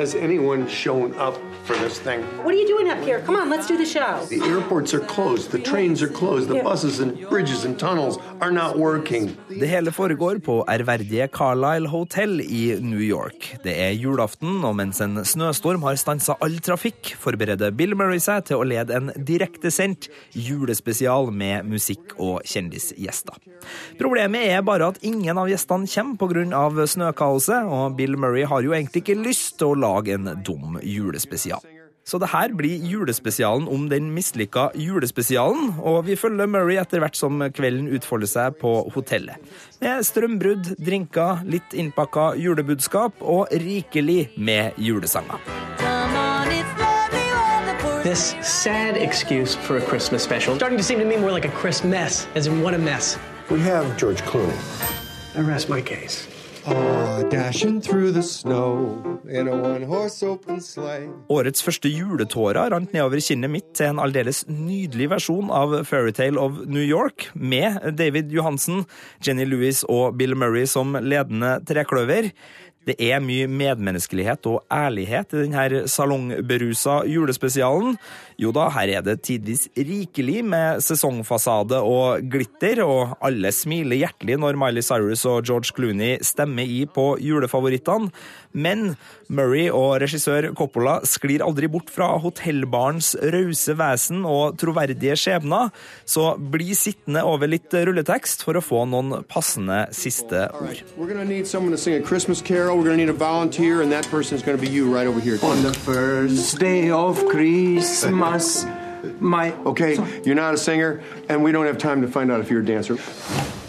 Has 0.00 0.14
anyone 0.14 0.66
shown 0.66 1.12
up 1.26 1.36
for 1.66 1.76
this 1.76 1.98
thing? 2.00 2.20
What 2.44 2.54
are 2.54 2.60
you 2.62 2.66
doing 2.66 2.88
up 2.88 3.00
here? 3.04 3.18
Come 3.26 3.36
on, 3.36 3.50
let's 3.50 3.66
do 3.72 3.76
the 3.76 3.84
show. 3.84 4.24
The 4.30 4.40
airports 4.48 4.94
are 4.94 5.04
closed, 5.14 5.50
the 5.50 5.58
trains 5.58 6.00
are 6.02 6.08
closed, 6.20 6.48
the 6.48 6.62
buses 6.62 7.00
and 7.00 7.28
bridges 7.28 7.66
and 7.66 7.78
tunnels 7.78 8.16
are 8.40 8.50
not 8.50 8.78
working. 8.78 9.36
Det 9.48 9.66
hele 9.66 9.92
foregår 9.92 10.38
på 10.38 10.64
ærverdige 10.68 11.28
Carlisle 11.28 11.88
Hotel 11.88 12.40
i 12.40 12.80
New 12.80 13.00
York. 13.00 13.56
Det 13.64 13.80
er 13.80 13.90
julaften, 13.90 14.64
og 14.64 14.76
mens 14.76 15.00
en 15.00 15.24
snøstorm 15.24 15.82
har 15.82 16.00
stansa 16.00 16.38
all 16.40 16.56
trafikk, 16.64 17.12
forbereder 17.20 17.70
Bill 17.70 17.92
Murray 17.92 18.24
seg 18.24 18.48
til 18.48 18.56
å 18.56 18.64
lede 18.64 18.96
en 18.96 19.12
direktesendt 19.12 20.08
julespesial 20.32 21.28
med 21.28 21.68
musikk 21.68 22.16
og 22.16 22.40
kjendisgjester. 22.48 23.36
Problemet 24.00 24.48
er 24.48 24.64
bare 24.64 24.88
at 24.94 25.04
ingen 25.04 25.36
av 25.36 25.52
gjestene 25.52 25.84
kommer 25.92 26.16
pga. 26.16 26.86
snøkaoset, 26.88 27.68
og 27.68 27.96
Bill 28.00 28.16
Murray 28.16 28.48
har 28.48 28.64
jo 28.64 28.72
egentlig 28.72 29.04
ikke 29.04 29.20
lyst 29.20 29.58
til 29.60 29.74
å 29.74 29.78
la 29.84 29.89
lage 29.90 30.16
en 30.16 30.32
dum 30.46 30.80
julespesial. 30.82 31.62
Så 32.10 32.18
det 32.18 32.30
her 32.32 32.50
blir 32.56 32.80
julespesialen 32.90 33.68
om 33.70 33.84
den 33.90 34.08
mislykka 34.14 34.70
julespesialen, 34.74 35.74
og 35.78 36.06
vi 36.08 36.16
følger 36.18 36.48
Murray 36.50 36.80
etter 36.80 37.02
hvert 37.02 37.18
som 37.18 37.42
kvelden 37.54 37.90
utfolder 37.94 38.30
seg 38.30 38.56
på 38.58 38.72
hotellet. 38.94 39.36
Med 39.82 40.02
strømbrudd, 40.08 40.72
drinker, 40.80 41.44
litt 41.46 41.76
innpakka 41.76 42.32
julebudskap 42.40 43.20
og 43.20 43.52
rikelig 43.52 44.30
med 44.40 44.80
julesanger. 44.80 45.38
This 48.02 48.34
sad 48.42 48.96
excuse 48.96 49.54
for 49.54 49.76
a 49.76 49.80
Christmas 49.80 50.22
special 50.22 50.56
starting 50.56 50.78
to 50.78 50.82
seem 50.82 50.98
to 51.00 51.04
me 51.04 51.18
more 51.18 51.30
like 51.30 51.44
a 51.44 51.52
Christmas, 51.60 52.26
as 52.34 52.46
in 52.46 52.62
what 52.62 52.72
a 52.74 52.78
mess. 52.78 53.18
We 53.50 53.60
have 53.60 53.84
George 53.98 54.22
Clooney. 54.22 54.56
I 55.36 55.42
rest 55.42 55.68
my 55.68 55.82
case. 55.82 56.29
Ah. 56.70 57.10
Årets 61.30 61.62
første 61.62 61.90
juletårer 61.90 62.70
rant 62.72 62.94
nedover 62.94 63.22
kinnet 63.22 63.52
mitt 63.52 63.68
til 63.78 63.90
en 63.90 64.00
aldeles 64.02 64.42
nydelig 64.48 65.10
versjon 65.12 65.50
av 65.54 65.76
Fairytale 65.88 66.40
of 66.40 66.62
New 66.66 66.82
York, 66.82 67.28
med 67.34 67.78
David 67.98 68.32
Johansen, 68.34 68.84
Jenny 69.22 69.46
Lewis 69.46 69.84
og 69.88 70.18
Bill 70.18 70.34
Murray 70.38 70.66
som 70.70 70.98
ledende 70.98 71.58
trekløver. 71.66 72.30
Det 72.88 72.94
er 72.96 73.20
mye 73.20 73.44
medmenneskelighet 73.44 74.46
og 74.48 74.62
ærlighet 74.72 75.34
i 75.36 75.42
denne 75.44 75.82
salongberusa 75.90 77.02
julespesialen. 77.10 77.98
Jo 78.40 78.54
da, 78.56 78.70
her 78.72 78.94
er 78.96 79.04
det 79.04 79.18
tidvis 79.26 79.66
rikelig 79.76 80.40
med 80.48 80.80
sesongfasade 80.84 81.76
og 81.84 82.24
glitter, 82.32 82.80
og 82.86 83.18
alle 83.20 83.52
smiler 83.52 84.00
hjertelig 84.00 84.38
når 84.40 84.56
Miley 84.62 84.86
Cyrus 84.86 85.26
og 85.28 85.44
George 85.44 85.74
Clooney 85.76 86.24
stemmer 86.24 86.64
i 86.64 86.86
på 86.88 87.12
julefavorittene. 87.20 88.08
Men 88.52 88.96
Murray 89.30 89.68
og 89.70 90.00
regissør 90.02 90.50
Coppola 90.58 91.00
sklir 91.06 91.44
aldri 91.44 91.68
bort 91.70 91.90
fra 91.92 92.18
hotellbarens 92.22 93.12
rause 93.34 93.76
vesen 93.78 94.24
og 94.26 94.58
troverdige 94.60 95.16
skjebner, 95.18 95.70
så 96.04 96.34
bli 96.38 96.74
sittende 96.74 97.22
over 97.26 97.50
litt 97.50 97.70
rulletekst 97.70 98.42
for 98.46 98.58
å 98.58 98.64
få 98.64 98.84
noen 98.90 99.22
passende 99.30 99.86
siste 99.94 100.48
ord. 100.50 100.70
Right. 100.70 100.84
On 105.42 105.62
the 105.62 105.72
first 105.84 106.58
day 106.58 106.90
of 106.90 107.24
Christmas, 107.30 108.66
my... 109.20 109.52
Okay, 109.64 109.96
you're 110.24 110.34
not 110.34 110.54
a 110.54 110.58
singer, 110.58 111.00
and 111.28 111.42
we 111.42 111.52
don't 111.52 111.66
have 111.66 111.78
time 111.78 112.02
to 112.02 112.08
find 112.08 112.30
out 112.32 112.40
if 112.40 112.50
you're 112.50 112.62
a 112.62 112.66
dancer. 112.66 112.96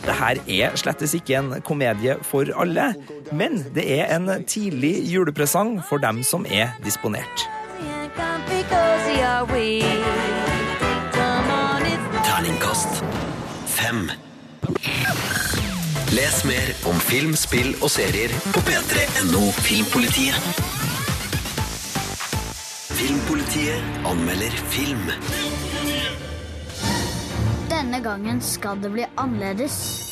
Det 0.06 0.13
her 0.13 0.36
er 0.48 0.76
slettes 0.76 1.13
ikke 1.13 1.36
en 1.38 1.62
komedie 1.62 2.15
for 2.22 2.46
alle, 2.62 2.94
men 3.32 3.65
det 3.76 4.00
er 4.00 4.15
en 4.15 4.44
tidlig 4.44 5.13
julepresang 5.13 5.82
for 5.89 5.98
dem 5.98 6.24
som 6.24 6.46
er 6.50 6.67
disponert. 6.86 7.50
Terningkast 12.26 13.04
fem. 13.65 14.12
Les 16.12 16.46
mer 16.46 16.89
om 16.89 17.00
film, 17.00 17.36
spill 17.36 17.76
og 17.82 17.89
serier 17.89 18.34
på 18.54 18.60
p3.no 18.67 19.52
Filmpolitiet. 19.63 20.81
Filmpolitiet 23.02 23.82
anmelder 24.06 24.50
film. 24.70 25.08
Denne 27.70 28.00
gangen 28.00 28.42
skal 28.42 28.78
det 28.82 28.92
bli 28.94 29.06
annerledes. 29.16 30.11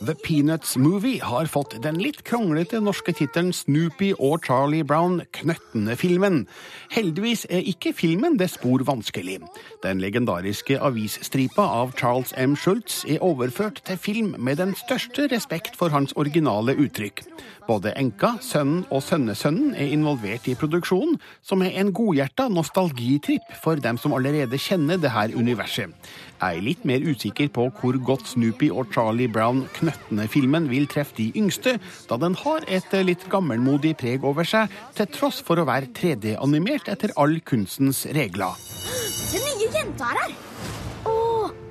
The 0.00 0.14
Peanuts 0.14 0.76
Movie 0.76 1.18
har 1.18 1.48
fått 1.50 1.72
den 1.82 1.96
litt 1.98 2.20
kronglete 2.22 2.78
norske 2.78 3.10
tittelen 3.18 3.50
Snoopy 3.56 4.12
og 4.14 4.44
Charlie 4.46 4.86
Brown 4.86 5.24
Knøttene-filmen. 5.34 6.44
Heldigvis 6.94 7.42
er 7.50 7.66
ikke 7.66 7.90
filmen 7.96 8.36
det 8.38 8.46
spor 8.52 8.84
vanskelig. 8.86 9.40
Den 9.82 9.98
legendariske 9.98 10.78
avisstripa 10.78 11.66
av 11.80 11.96
Charles 11.98 12.30
M. 12.38 12.54
Schultz 12.54 13.00
er 13.10 13.24
overført 13.26 13.82
til 13.88 13.98
film 13.98 14.36
med 14.38 14.62
den 14.62 14.76
største 14.78 15.26
respekt 15.34 15.74
for 15.80 15.90
hans 15.90 16.14
originale 16.14 16.78
uttrykk. 16.78 17.24
Både 17.66 17.90
enka, 17.98 18.36
sønnen 18.40 18.86
og 18.94 19.02
sønnesønnen 19.04 19.74
er 19.74 19.90
involvert 19.92 20.46
i 20.48 20.54
produksjonen, 20.56 21.18
som 21.42 21.66
er 21.66 21.74
en 21.82 21.90
godhjerta 21.92 22.46
nostalgitripp 22.48 23.50
for 23.64 23.82
dem 23.82 23.98
som 23.98 24.14
allerede 24.16 24.62
kjenner 24.62 25.02
det 25.02 25.10
her 25.12 25.34
universet. 25.34 25.90
Jeg 26.38 26.60
er 26.60 26.62
litt 26.62 26.84
mer 26.86 27.02
usikker 27.02 27.48
på 27.50 27.64
hvor 27.80 27.96
godt 28.06 28.28
Snoopy 28.30 28.68
og 28.70 28.92
Charlie 28.94 29.26
Brown 29.26 29.64
Knøttene-filmen 29.74 30.68
vil 30.70 30.86
treffe 30.90 31.16
de 31.16 31.32
yngste, 31.34 31.74
da 32.06 32.18
den 32.22 32.36
har 32.44 32.66
et 32.70 32.94
litt 33.02 33.26
gammelmodig 33.32 33.96
preg 33.98 34.26
over 34.26 34.46
seg, 34.46 34.70
til 34.94 35.10
tross 35.16 35.42
for 35.42 35.58
å 35.58 35.66
være 35.66 35.90
3D-animert 35.98 36.92
etter 36.94 37.16
all 37.18 37.40
kunstens 37.42 38.04
regler. 38.14 38.54
Den 39.32 39.42
nye 39.48 39.72
jenta 39.74 40.12
er 40.12 40.22
her! 40.22 40.38
Å, 41.10 41.18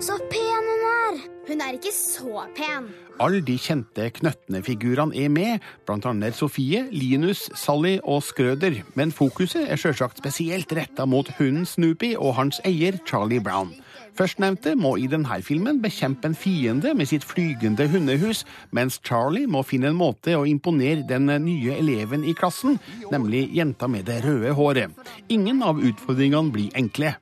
så 0.03 0.19
pen 0.27 0.67
hun 0.73 0.85
er! 0.91 1.23
Hun 1.47 1.63
er 1.63 1.79
ikke 1.79 1.95
så 1.95 2.43
pen. 2.57 2.91
Alle 3.23 3.39
de 3.41 3.55
kjente 3.55 4.11
Knøttene-figurene 4.19 5.15
er 5.15 5.31
med, 5.31 5.63
annet 5.87 6.35
Sofie, 6.35 6.83
Linus, 6.91 7.47
Sally 7.55 7.95
og 8.03 8.19
Skrøder, 8.27 8.81
men 8.99 9.15
fokuset 9.15 9.63
er 9.63 9.79
sjølsagt 9.79 10.19
spesielt 10.19 10.75
retta 10.75 11.07
mot 11.07 11.31
hunden 11.39 11.63
Snoopy 11.65 12.17
og 12.19 12.35
hans 12.41 12.59
eier 12.67 12.99
Charlie 13.07 13.39
Brown. 13.39 13.71
Førstnevnte 14.17 14.73
må 14.79 14.95
i 14.97 15.05
denne 15.09 15.37
filmen 15.45 15.77
bekjempe 15.83 16.31
en 16.31 16.37
fiende 16.37 16.93
med 16.97 17.09
sitt 17.09 17.25
flygende 17.27 17.85
hundehus, 17.91 18.43
mens 18.73 18.97
Charlie 19.05 19.45
må 19.45 19.61
finne 19.67 19.91
en 19.91 19.99
måte 19.99 20.33
å 20.33 20.45
imponere 20.49 21.05
den 21.07 21.29
nye 21.45 21.77
eleven 21.77 22.25
i 22.25 22.33
klassen, 22.37 22.79
nemlig 23.13 23.45
jenta 23.53 23.89
med 23.91 24.07
det 24.09 24.23
røde 24.25 24.55
håret. 24.57 25.07
Ingen 25.29 25.61
av 25.61 25.77
utfordringene 25.77 26.53
blir 26.55 26.73
enkle. 26.77 27.13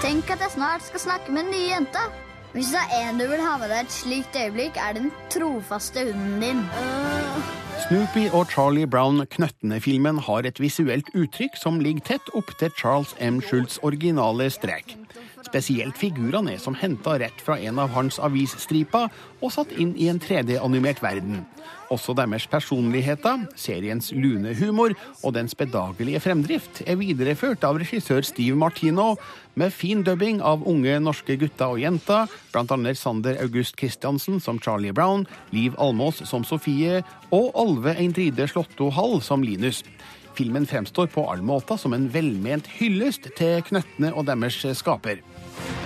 Tenk 0.00 0.32
at 0.32 0.40
jeg 0.40 0.56
snart 0.56 0.86
skal 0.88 1.04
snakke 1.04 1.32
med 1.36 1.44
den 1.44 1.58
nye 1.58 1.72
jenta. 1.74 2.08
Hvis 2.54 2.72
det 2.74 2.80
er 2.88 3.10
en 3.10 3.20
du 3.20 3.28
vil 3.30 3.42
ha 3.44 3.58
med 3.60 3.68
deg 3.70 3.84
et 3.84 3.92
slikt 3.94 4.38
øyeblikk, 4.40 4.80
er 4.80 4.96
den 4.96 5.12
trofaste 5.30 6.08
hunden 6.08 6.40
din. 6.42 6.64
Snoopy 7.80 8.26
og 8.36 8.50
Charlie 8.52 8.86
Brown 8.86 9.22
Knøttene-filmen 9.32 10.18
har 10.26 10.44
et 10.44 10.58
visuelt 10.60 11.06
uttrykk 11.16 11.54
som 11.56 11.78
ligger 11.80 12.04
tett 12.10 12.28
opp 12.36 12.50
til 12.60 12.72
Charles 12.76 13.14
M. 13.24 13.38
Schultz' 13.40 13.78
originale 13.86 14.50
strek. 14.52 14.96
Spesielt 15.46 15.96
figurene 15.96 16.58
som 16.60 16.76
henta 16.76 17.16
rett 17.22 17.40
fra 17.40 17.56
en 17.56 17.80
av 17.80 17.94
hans 17.94 18.20
avisstriper 18.20 19.08
og 19.40 19.54
satt 19.54 19.72
inn 19.80 19.94
i 19.96 20.10
en 20.12 20.20
3D-animert 20.20 21.00
verden. 21.00 21.40
Også 21.90 22.12
deres 22.14 22.44
personligheter, 22.50 23.46
seriens 23.58 24.12
lune 24.12 24.52
humor 24.60 24.92
og 25.24 25.34
dens 25.38 25.56
bedagelige 25.58 26.20
fremdrift 26.22 26.82
er 26.86 27.00
videreført 27.00 27.64
av 27.66 27.80
regissør 27.80 28.26
Steve 28.28 28.58
Martino, 28.60 29.14
med 29.54 29.72
fin 29.74 30.04
dubbing 30.06 30.40
av 30.42 30.62
unge 30.68 30.98
norske 31.02 31.36
gutter 31.40 31.74
og 31.74 31.82
jenter, 31.82 32.30
blant 32.52 32.72
annet 32.74 32.98
Sander 32.98 33.38
August 33.42 33.78
Christiansen 33.80 34.40
som 34.40 34.60
Charlie 34.62 34.94
Brown, 34.94 35.26
Liv 35.54 35.76
Almås 35.78 36.22
som 36.28 36.46
Sofie 36.46 37.02
og 37.30 37.50
Olve 37.58 37.96
Eindride 37.98 38.48
Slåtto 38.50 38.90
Hall 38.94 39.20
som 39.24 39.44
Linus. 39.46 39.82
Filmen 40.38 40.66
fremstår 40.66 41.10
på 41.12 41.26
alle 41.30 41.44
måter 41.44 41.76
som 41.76 41.92
en 41.92 42.06
velment 42.12 42.68
hyllest 42.78 43.26
til 43.36 43.60
Knøttene 43.66 44.12
og 44.14 44.28
deres 44.30 44.62
skaper. 44.78 45.20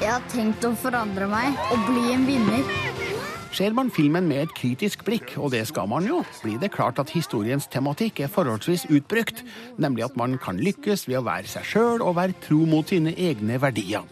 Jeg 0.03 0.11
har 0.11 0.25
tenkt 0.31 0.65
å 0.67 0.75
forandre 0.79 1.27
meg 1.31 1.57
og 1.73 1.89
bli 1.89 2.13
en 2.13 2.27
vinner. 2.29 3.14
Ser 3.55 3.71
man 3.71 3.87
filmen 3.95 4.27
med 4.27 4.41
et 4.43 4.55
kritisk 4.57 5.05
blikk, 5.07 5.37
og 5.39 5.53
det 5.55 5.61
skal 5.69 5.87
man 5.87 6.03
jo, 6.09 6.25
blir 6.43 6.57
det 6.59 6.73
klart 6.75 6.99
at 6.99 7.13
historiens 7.15 7.69
tematikk 7.71 8.25
er 8.25 8.33
forholdsvis 8.33 8.89
utbrukt, 8.91 9.45
nemlig 9.79 10.09
at 10.09 10.17
man 10.19 10.35
kan 10.43 10.59
lykkes 10.59 11.07
ved 11.07 11.21
å 11.21 11.27
være 11.29 11.47
seg 11.53 11.69
sjøl 11.71 12.03
og 12.03 12.17
være 12.19 12.35
tro 12.43 12.65
mot 12.67 12.91
sine 12.91 13.13
egne 13.15 13.61
verdier. 13.63 14.03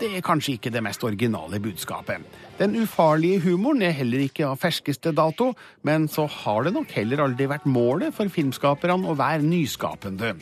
Det 0.00 0.08
er 0.08 0.24
kanskje 0.24 0.56
ikke 0.56 0.72
det 0.72 0.80
mest 0.86 1.04
originale 1.04 1.60
budskapet. 1.60 2.24
Den 2.58 2.74
ufarlige 2.74 3.38
humoren 3.44 3.84
er 3.86 3.92
heller 3.94 4.24
ikke 4.24 4.48
av 4.48 4.58
ferskeste 4.58 5.12
dato, 5.14 5.52
men 5.86 6.08
så 6.10 6.24
har 6.26 6.66
det 6.66 6.72
nok 6.74 6.90
heller 6.96 7.22
aldri 7.22 7.46
vært 7.46 7.68
målet 7.70 8.16
for 8.16 8.26
filmskaperne 8.34 9.06
å 9.06 9.14
være 9.18 9.46
nyskapende. 9.46 10.32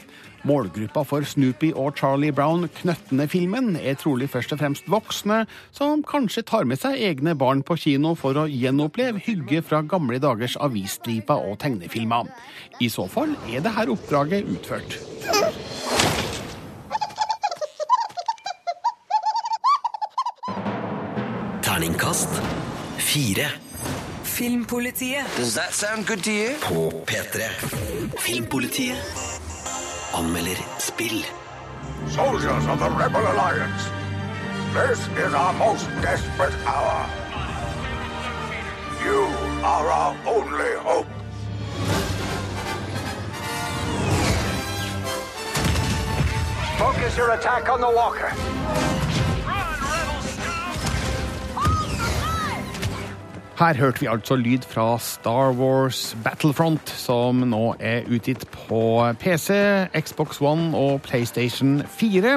Målgruppa 0.46 1.02
for 1.04 1.26
Snoopy 1.26 1.72
og 1.76 1.98
Charlie 1.98 2.32
Brown 2.32 2.68
Knøttene-filmen 2.78 3.74
er 3.76 3.98
trolig 4.00 4.30
først 4.32 4.54
og 4.54 4.62
fremst 4.62 4.88
voksne, 4.88 5.42
som 5.76 6.04
kanskje 6.06 6.46
tar 6.48 6.64
med 6.64 6.80
seg 6.80 6.96
egne 7.04 7.36
barn 7.36 7.60
på 7.66 7.76
kino 7.82 8.14
for 8.16 8.38
å 8.40 8.48
gjenoppleve 8.48 9.20
hygge 9.26 9.60
fra 9.66 9.82
gamle 9.84 10.22
dagers 10.22 10.56
avisstriper 10.56 11.50
og 11.50 11.58
tegnefilmer. 11.66 12.30
I 12.80 12.88
så 12.92 13.10
fall 13.10 13.36
er 13.50 13.60
dette 13.66 13.90
oppdraget 13.92 14.48
utført. 14.56 15.02
Terningkast 21.86 22.28
fire. 22.98 23.48
Filmpolitiet. 24.24 25.24
Does 25.36 25.54
that 25.54 25.72
sound 25.72 26.04
good 26.04 26.24
to 26.24 26.32
you? 26.32 26.56
På 26.60 26.90
P3. 27.06 27.40
Filmpolitiet 28.18 28.96
anmelder 30.12 30.58
spill. 30.78 31.22
Soldiers 32.08 32.66
of 32.66 32.78
the 32.80 32.90
Rebel 32.90 33.22
Alliance, 33.32 33.84
this 34.74 34.98
is 35.26 35.34
our 35.34 35.52
most 35.52 35.86
desperate 36.02 36.56
hour. 36.66 37.06
You 39.04 39.20
are 39.62 39.88
our 39.90 40.16
only 40.26 40.72
hope. 40.82 41.06
Focus 46.78 47.16
your 47.16 47.30
attack 47.30 47.68
on 47.68 47.80
the 47.80 47.90
walker. 47.90 48.32
Her 53.56 53.72
hørte 53.74 54.00
vi 54.00 54.06
altså 54.12 54.36
lyd 54.36 54.66
fra 54.68 54.98
Star 55.00 55.54
Wars 55.56 56.10
Battlefront, 56.20 56.90
som 56.92 57.40
nå 57.48 57.70
er 57.80 58.04
utgitt 58.12 58.42
på 58.52 58.80
PC, 59.16 59.56
Xbox 59.96 60.42
One 60.44 60.76
og 60.76 61.00
PlayStation 61.06 61.78
4. 61.88 62.34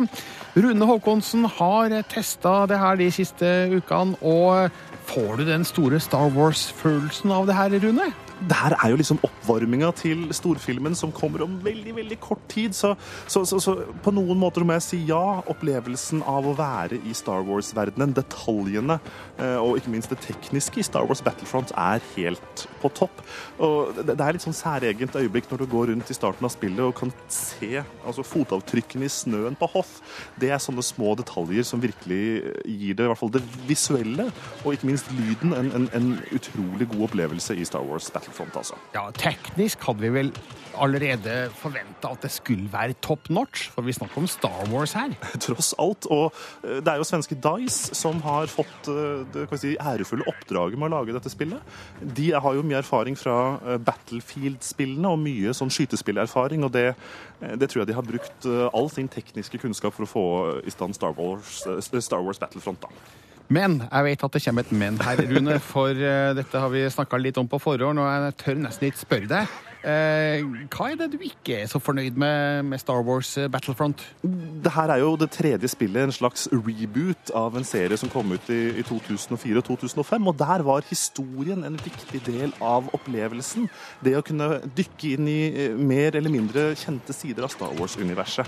Rune 0.55 0.88
Håkonsen 0.88 1.43
har 1.58 1.97
testa 2.08 2.63
det 2.71 2.79
her 2.79 2.95
de 3.03 3.10
siste 3.12 3.51
ukene, 3.75 4.15
og 4.23 4.71
får 5.12 5.41
du 5.41 5.45
den 5.49 5.67
store 5.67 5.99
Star 5.99 6.32
Wars-følelsen 6.32 7.36
av 7.36 7.51
det 7.51 7.60
her, 7.60 7.75
Rune? 7.84 8.08
Det 8.47 8.56
her 8.56 8.75
er 8.78 8.93
jo 8.93 8.99
liksom 8.99 9.19
oppvarminga 9.25 9.89
til 9.99 10.28
storfilmen 10.36 10.95
som 10.95 11.12
kommer 11.15 11.43
om 11.43 11.58
veldig 11.63 11.95
veldig 11.97 12.17
kort 12.23 12.43
tid. 12.52 12.75
Så, 12.75 12.93
så, 13.28 13.43
så, 13.47 13.60
så 13.60 13.75
på 14.04 14.13
noen 14.15 14.39
måter 14.39 14.63
må 14.63 14.78
jeg 14.78 14.86
si 14.86 15.02
ja. 15.10 15.19
Opplevelsen 15.49 16.21
av 16.30 16.47
å 16.47 16.54
være 16.58 16.99
i 17.08 17.13
Star 17.17 17.43
Wars-verdenen, 17.47 18.13
detaljene 18.15 18.99
eh, 19.39 19.58
og 19.60 19.80
ikke 19.80 19.91
minst 19.91 20.13
det 20.13 20.19
tekniske 20.23 20.82
i 20.82 20.86
Star 20.86 21.08
Wars 21.10 21.23
Battlefront 21.25 21.73
er 21.75 22.04
helt 22.15 22.65
på 22.80 22.91
topp. 22.95 23.23
Og 23.65 23.99
det, 23.99 24.15
er 24.15 24.36
litt 24.36 24.45
sånn 24.45 24.56
særegent 24.56 25.17
øyeblikk 25.19 25.49
når 25.52 25.63
du 25.63 25.67
går 25.73 25.91
rundt 25.91 26.12
i 26.12 26.17
starten 26.17 26.47
av 26.47 26.54
spillet 26.54 26.84
og 26.86 26.95
kan 26.99 27.12
se 27.34 27.82
altså, 27.82 28.23
fotavtrykkene 28.23 29.10
i 29.10 29.13
snøen 29.13 29.58
på 29.60 29.67
Hoth. 29.73 29.99
Det 30.39 30.54
er 30.54 30.63
sånne 30.63 30.86
små 30.86 31.15
detaljer 31.19 31.67
som 31.67 31.84
virkelig 31.84 32.23
gir 32.63 32.95
det 32.95 33.08
i 33.08 33.12
hvert 33.12 33.19
fall 33.19 33.34
det 33.36 33.43
visuelle 33.67 34.30
og 34.63 34.73
ikke 34.73 34.91
minst 34.91 35.12
lyden 35.17 35.56
en, 35.58 35.73
en, 35.75 35.89
en 35.97 36.12
utrolig 36.36 36.88
god 36.93 37.10
opplevelse 37.10 37.58
i 37.60 37.67
Star 37.67 37.84
Wars 37.86 38.12
Battlefront. 38.13 38.28
Battlefront, 38.29 38.55
altså. 38.55 38.77
Ja, 38.93 39.09
Teknisk 39.15 39.83
hadde 39.87 40.03
vi 40.03 40.09
vel 40.13 40.31
allerede 40.79 41.49
forventa 41.57 42.11
at 42.13 42.23
det 42.23 42.31
skulle 42.31 42.69
være 42.71 42.95
top 43.01 43.29
notch, 43.29 43.69
for 43.73 43.83
vi 43.83 43.93
snakker 43.95 44.21
om 44.21 44.27
Star 44.27 44.69
Wars 44.71 44.93
her. 44.93 45.15
Tross 45.43 45.73
alt. 45.79 46.05
Og 46.09 46.33
det 46.63 46.87
er 46.87 47.01
jo 47.01 47.07
svenske 47.07 47.35
Dice 47.35 47.95
som 47.97 48.21
har 48.23 48.47
fått 48.51 48.89
det 49.33 49.47
si, 49.59 49.75
ærefulle 49.75 50.27
oppdraget 50.29 50.79
med 50.79 50.89
å 50.89 50.99
lage 50.99 51.15
dette 51.15 51.31
spillet. 51.31 51.59
De 52.01 52.29
har 52.31 52.55
jo 52.55 52.65
mye 52.65 52.79
erfaring 52.79 53.17
fra 53.19 53.77
Battlefield-spillene 53.85 55.11
og 55.11 55.23
mye 55.23 55.55
sånn 55.57 55.73
skytespillerfaring, 55.73 56.63
og 56.67 56.73
det, 56.75 56.93
det, 57.41 57.69
tror 57.69 57.83
jeg 57.83 57.91
de 57.91 57.97
har 57.97 58.07
brukt 58.07 58.49
all 58.69 58.91
sin 58.93 59.09
tekniske 59.11 59.61
kunnskap 59.61 59.95
for 59.97 60.05
å 60.05 60.13
få 60.13 60.27
i 60.63 60.73
stand 60.73 60.95
Star 60.95 61.17
Wars, 61.17 61.63
Star 61.89 62.23
Wars 62.23 62.39
Battlefront. 62.39 62.85
da. 62.85 63.27
Men 63.49 63.79
jeg 63.81 64.05
vet 64.05 64.23
at 64.27 64.35
det 64.35 64.43
kommer 64.45 64.65
et 64.67 64.75
men 64.77 64.99
her, 65.01 65.23
Rune, 65.31 65.55
for 65.71 65.89
uh, 65.97 66.35
dette 66.38 66.62
har 66.62 66.69
vi 66.69 66.83
snakka 66.93 67.17
litt 67.17 67.39
om 67.41 67.49
på 67.49 67.57
forhånd, 67.62 67.97
og 67.97 68.05
jeg 68.05 68.38
tør 68.43 68.62
nesten 68.62 68.91
ikke 68.91 69.01
spørre 69.01 69.31
deg. 69.31 69.57
Uh, 69.79 70.65
hva 70.73 70.89
er 70.91 70.97
det 70.99 71.13
du 71.13 71.21
ikke 71.23 71.61
er 71.61 71.69
så 71.71 71.79
fornøyd 71.79 72.17
med 72.19 72.65
med 72.67 72.81
Star 72.81 72.99
Wars 73.05 73.31
Battlefront? 73.51 74.01
Det 74.19 74.73
her 74.75 74.91
er 74.91 74.99
jo 74.99 75.13
det 75.15 75.29
tredje 75.31 75.69
spillet, 75.71 76.03
en 76.03 76.11
slags 76.11 76.49
reboot 76.51 77.31
av 77.35 77.55
en 77.55 77.63
serie 77.63 77.95
som 77.97 78.11
kom 78.11 78.33
ut 78.35 78.49
i, 78.51 78.59
i 78.81 78.83
2004 78.83 79.61
og 79.61 79.67
2005. 79.69 80.27
Og 80.27 80.35
der 80.39 80.63
var 80.67 80.83
historien 80.89 81.63
en 81.63 81.79
viktig 81.79 82.21
del 82.25 82.51
av 82.59 82.89
opplevelsen. 82.95 83.69
Det 84.03 84.17
å 84.19 84.23
kunne 84.25 84.59
dykke 84.75 85.13
inn 85.15 85.29
i 85.31 85.69
mer 85.79 86.17
eller 86.19 86.33
mindre 86.33 86.73
kjente 86.79 87.15
sider 87.15 87.47
av 87.47 87.53
Star 87.53 87.71
Wars-universet. 87.79 88.47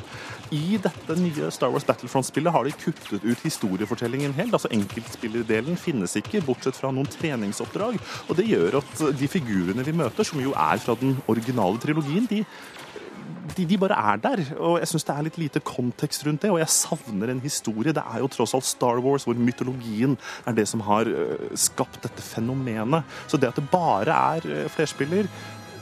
I 0.52 0.78
dette 0.84 1.16
nye 1.20 1.52
Star 1.56 1.72
Wars 1.72 1.88
Battlefront-spillet 1.88 2.54
har 2.54 2.68
de 2.68 2.76
kuttet 2.76 3.24
ut 3.24 3.46
historiefortellingen 3.46 4.36
helt. 4.36 4.54
altså 4.54 4.72
Enkeltspillerdelen 4.76 5.80
finnes 5.80 6.18
ikke, 6.20 6.44
bortsett 6.46 6.76
fra 6.76 6.92
noen 6.92 7.08
treningsoppdrag. 7.08 8.00
Og 8.28 8.38
det 8.40 8.50
gjør 8.50 8.82
at 8.82 9.06
de 9.16 9.32
figurene 9.32 9.86
vi 9.88 9.96
møter, 9.96 10.28
som 10.28 10.44
jo 10.44 10.52
er 10.58 10.82
fra 10.84 10.98
originale 11.30 11.82
trilogien, 11.82 12.28
de, 12.30 12.42
de, 13.56 13.66
de 13.68 13.80
bare 13.82 13.98
er 14.14 14.22
der. 14.24 14.44
Og 14.58 14.80
jeg 14.82 14.92
syns 14.92 15.08
det 15.08 15.16
er 15.16 15.28
litt 15.28 15.40
lite 15.42 15.64
kontekst 15.66 16.26
rundt 16.28 16.46
det, 16.46 16.52
og 16.54 16.62
jeg 16.62 16.74
savner 16.74 17.34
en 17.34 17.42
historie. 17.44 17.94
Det 17.96 18.04
er 18.04 18.24
jo 18.24 18.30
tross 18.32 18.56
alt 18.58 18.68
Star 18.68 19.02
Wars, 19.04 19.28
hvor 19.28 19.38
mytologien 19.38 20.18
er 20.46 20.58
det 20.58 20.68
som 20.72 20.84
har 20.88 21.10
skapt 21.60 22.04
dette 22.06 22.24
fenomenet. 22.26 23.04
Så 23.28 23.40
det 23.42 23.52
at 23.52 23.60
det 23.60 23.70
bare 23.72 24.16
er 24.38 24.70
flerspiller, 24.74 25.30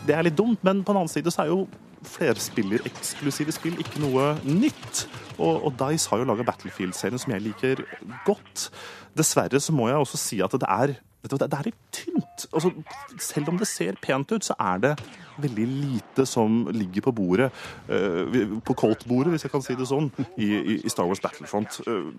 det 0.07 0.15
er 0.15 0.25
litt 0.25 0.37
dumt, 0.39 0.63
men 0.63 0.83
på 0.83 0.93
den 0.93 1.01
annen 1.03 1.11
side 1.11 1.31
så 1.33 1.43
er 1.43 1.51
jo 1.51 1.63
flerspillereksklusive 2.07 3.53
spill 3.55 3.79
ikke 3.81 4.01
noe 4.03 4.31
nytt. 4.45 5.05
Og, 5.37 5.65
og 5.67 5.75
Dice 5.79 6.11
har 6.11 6.21
jo 6.21 6.29
laga 6.29 6.45
Battlefield-serien 6.47 7.21
som 7.21 7.33
jeg 7.35 7.45
liker 7.49 7.83
godt. 8.27 8.69
Dessverre 9.17 9.61
så 9.63 9.75
må 9.75 9.89
jeg 9.89 9.99
også 9.99 10.19
si 10.21 10.41
at 10.43 10.55
det 10.55 10.69
er, 10.69 10.95
det 11.27 11.49
er 11.49 11.69
litt 11.69 11.81
tynt. 11.95 12.28
Altså, 12.53 12.71
selv 13.19 13.51
om 13.53 13.57
det 13.59 13.67
ser 13.69 13.99
pent 14.01 14.31
ut, 14.31 14.45
så 14.45 14.55
er 14.59 14.83
det 14.83 14.93
veldig 15.39 15.65
lite 15.67 16.25
som 16.27 16.65
ligger 16.75 17.07
på 17.07 17.15
bordet, 17.15 17.49
uh, 17.89 18.59
på 18.65 18.75
Colt-bordet, 18.77 19.33
hvis 19.33 19.47
jeg 19.47 19.53
kan 19.53 19.63
si 19.65 19.77
det 19.79 19.87
sånn, 19.89 20.11
i, 20.37 20.51
i 20.79 20.91
Star 20.91 21.09
Wars 21.09 21.23
Battlefront. 21.23 21.79
Uh, 21.87 22.11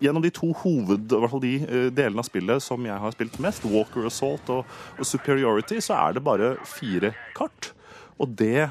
gjennom 0.00 0.24
de 0.24 0.32
to 0.32 0.52
hoved, 0.62 1.10
i 1.12 1.20
hvert 1.20 1.32
fall 1.32 1.42
de 1.44 1.56
delene 1.92 2.22
av 2.22 2.28
spillet 2.28 2.64
som 2.64 2.86
jeg 2.88 3.02
har 3.02 3.12
spilt 3.12 3.36
mest, 3.44 3.66
Walker 3.68 4.06
Assault 4.08 4.48
og, 4.52 4.78
og 4.96 5.04
Superiority, 5.04 5.76
så 5.84 5.98
er 5.98 6.16
det 6.16 6.24
bare 6.24 6.54
fire 6.64 7.12
kart. 7.36 7.74
Og 8.20 8.32
det 8.40 8.70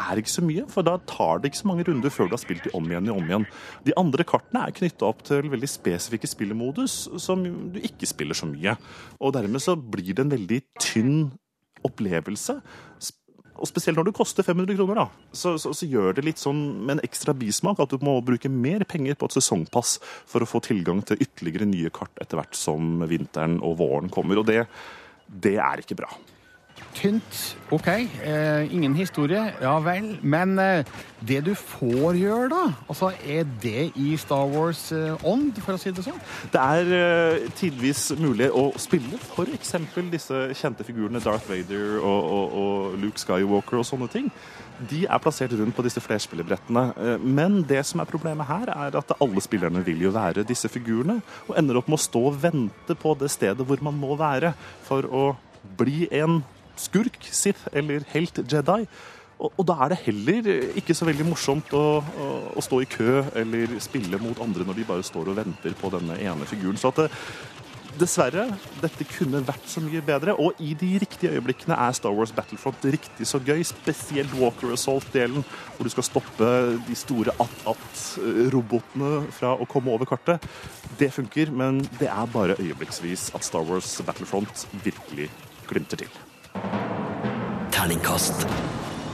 er 0.00 0.20
ikke 0.20 0.32
så 0.32 0.44
mye, 0.44 0.64
for 0.70 0.86
da 0.86 0.96
tar 1.10 1.40
det 1.40 1.50
ikke 1.50 1.60
så 1.62 1.70
mange 1.70 1.86
runder 1.88 2.12
før 2.14 2.30
du 2.30 2.36
har 2.36 2.42
spilt 2.42 2.66
de 2.66 2.72
om 2.76 2.88
igjen 2.88 3.10
og 3.12 3.20
om 3.20 3.30
igjen. 3.30 3.46
De 3.86 3.96
andre 4.00 4.26
kartene 4.28 4.64
er 4.66 4.76
knytta 4.76 5.08
opp 5.08 5.22
til 5.28 5.50
veldig 5.52 5.70
spesifikke 5.70 6.30
spillemodus 6.30 6.96
som 7.22 7.44
du 7.44 7.80
ikke 7.84 8.08
spiller 8.08 8.38
så 8.38 8.48
mye. 8.50 8.76
Og 9.20 9.34
dermed 9.36 9.62
så 9.62 9.76
blir 9.76 10.12
det 10.14 10.26
en 10.26 10.34
veldig 10.34 10.60
tynn 10.82 11.16
opplevelse. 11.86 12.60
Og 13.60 13.68
spesielt 13.68 13.98
når 14.00 14.08
det 14.08 14.16
koster 14.16 14.46
500 14.46 14.78
kroner, 14.78 15.02
da, 15.02 15.32
så, 15.36 15.52
så, 15.60 15.74
så, 15.76 15.88
gjør 15.88 16.16
det 16.16 16.24
litt 16.24 16.40
sånn 16.40 16.60
med 16.80 16.96
en 16.96 17.04
ekstra 17.04 17.34
bismak 17.36 17.82
at 17.82 17.92
du 17.92 18.00
må 18.06 18.16
bruke 18.24 18.48
mer 18.48 18.86
penger 18.88 19.18
på 19.20 19.28
et 19.28 19.36
sesongpass 19.36 19.98
for 20.00 20.40
å 20.40 20.48
få 20.48 20.62
tilgang 20.64 21.02
til 21.04 21.20
ytterligere 21.20 21.68
nye 21.68 21.92
kart 21.92 22.22
etter 22.22 22.40
hvert 22.40 22.56
som 22.56 23.04
vinteren 23.10 23.58
og 23.60 23.76
våren 23.82 24.08
kommer. 24.12 24.40
Og 24.40 24.48
det, 24.48 24.62
det 25.28 25.58
er 25.60 25.84
ikke 25.84 25.98
bra. 26.00 26.08
Tynt, 26.94 27.56
OK. 27.70 27.86
Eh, 27.86 28.74
ingen 28.74 28.94
historie, 28.98 29.52
ja 29.62 29.76
vel. 29.80 30.18
Men 30.22 30.58
eh, 30.58 30.84
det 31.22 31.38
du 31.46 31.52
får 31.54 32.18
gjøre, 32.18 32.48
da? 32.50 32.62
Altså, 32.88 33.12
Er 33.26 33.46
det 33.62 33.92
i 33.96 34.16
Star 34.18 34.48
Wars-ånd, 34.50 35.52
eh, 35.54 35.62
for 35.62 35.76
å 35.76 35.80
si 35.80 35.92
det 35.94 36.04
sånn? 36.04 36.18
Det 36.50 36.60
er 36.60 36.92
eh, 36.96 37.46
tidvis 37.56 38.10
mulig 38.18 38.50
å 38.50 38.70
spille 38.80 39.20
f.eks. 39.20 39.74
disse 40.10 40.42
kjente 40.58 40.84
figurene 40.86 41.22
Darth 41.22 41.46
Vader 41.48 42.00
og, 42.00 42.20
og, 42.20 42.58
og, 42.64 42.98
Luke 43.00 43.22
Skywalker 43.22 43.80
og 43.80 43.86
sånne 43.86 44.10
ting. 44.10 44.30
De 44.90 45.04
er 45.06 45.22
plassert 45.22 45.54
rundt 45.54 45.76
på 45.76 45.84
disse 45.86 46.02
flerspillerbrettene. 46.02 46.86
Eh, 46.96 47.16
men 47.22 47.62
det 47.70 47.84
som 47.86 48.02
er 48.02 48.10
problemet 48.10 48.50
her, 48.50 48.74
er 48.74 48.98
at 48.98 49.14
alle 49.20 49.44
spillerne 49.44 49.84
vil 49.86 50.08
jo 50.08 50.14
være 50.16 50.44
disse 50.48 50.68
figurene, 50.72 51.20
og 51.46 51.54
ender 51.60 51.78
opp 51.78 51.88
med 51.88 52.00
å 52.00 52.06
stå 52.08 52.26
og 52.32 52.40
vente 52.42 52.98
på 52.98 53.14
det 53.20 53.30
stedet 53.30 53.66
hvor 53.66 53.84
man 53.84 53.96
må 54.00 54.18
være 54.18 54.56
for 54.88 55.06
å 55.06 55.28
bli 55.78 56.08
en 56.16 56.40
skurk, 56.80 57.18
Sith 57.30 57.70
eller 57.76 58.06
helt 58.14 58.42
Jedi. 58.50 58.84
Og, 59.40 59.62
da 59.64 59.78
er 59.80 59.94
det 59.94 60.02
heller 60.04 60.48
ikke 60.76 60.92
så 60.96 61.06
veldig 61.08 61.24
morsomt 61.30 61.70
å, 61.72 61.84
å, 62.00 62.26
å, 62.52 62.64
stå 62.64 62.82
i 62.84 62.88
kø 62.90 63.22
eller 63.40 63.78
spille 63.80 64.20
mot 64.20 64.36
andre 64.44 64.66
når 64.68 64.82
de 64.82 64.90
bare 64.90 65.06
står 65.06 65.32
og 65.32 65.38
venter 65.40 65.76
på 65.80 65.88
denne 65.94 66.18
ene 66.20 66.48
figuren. 66.48 66.76
Så 66.80 66.90
at 66.92 67.00
det, 67.00 67.08
dessverre, 68.00 68.44
dette 68.82 69.06
kunne 69.08 69.40
vært 69.46 69.66
så 69.70 69.82
mye 69.84 70.02
bedre. 70.04 70.36
Og 70.36 70.60
i 70.62 70.74
de 70.78 70.90
riktige 71.00 71.32
øyeblikkene 71.36 71.78
er 71.88 71.96
Star 71.96 72.14
Wars 72.16 72.34
Battlefront 72.36 72.84
riktig 72.92 73.28
så 73.28 73.40
gøy. 73.40 73.62
Spesielt 73.66 74.34
Walker 74.38 74.74
Assault-delen, 74.76 75.44
hvor 75.76 75.88
du 75.88 75.92
skal 75.92 76.06
stoppe 76.06 76.50
de 76.86 76.98
store 76.98 77.34
at-at-robotene 77.40 79.26
fra 79.36 79.56
å 79.56 79.68
komme 79.70 79.94
over 79.94 80.08
kartet. 80.10 80.44
Det 81.00 81.12
funker, 81.16 81.52
men 81.52 81.80
det 82.00 82.10
er 82.12 82.32
bare 82.32 82.58
øyeblikksvis 82.60 83.30
at 83.38 83.46
Star 83.46 83.64
Wars 83.68 83.96
Battlefront 84.04 84.68
virkelig 84.84 85.30
glimter 85.70 86.04
til. 86.04 86.20
Terningkast 87.80 88.42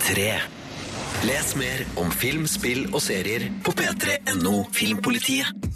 tre. 0.02 0.30
Les 1.22 1.50
mer 1.54 1.82
om 2.02 2.08
film, 2.10 2.48
spill 2.50 2.88
og 2.90 2.98
serier 3.04 3.44
på 3.62 3.70
p3.no 3.78 4.64
Filmpolitiet. 4.74 5.68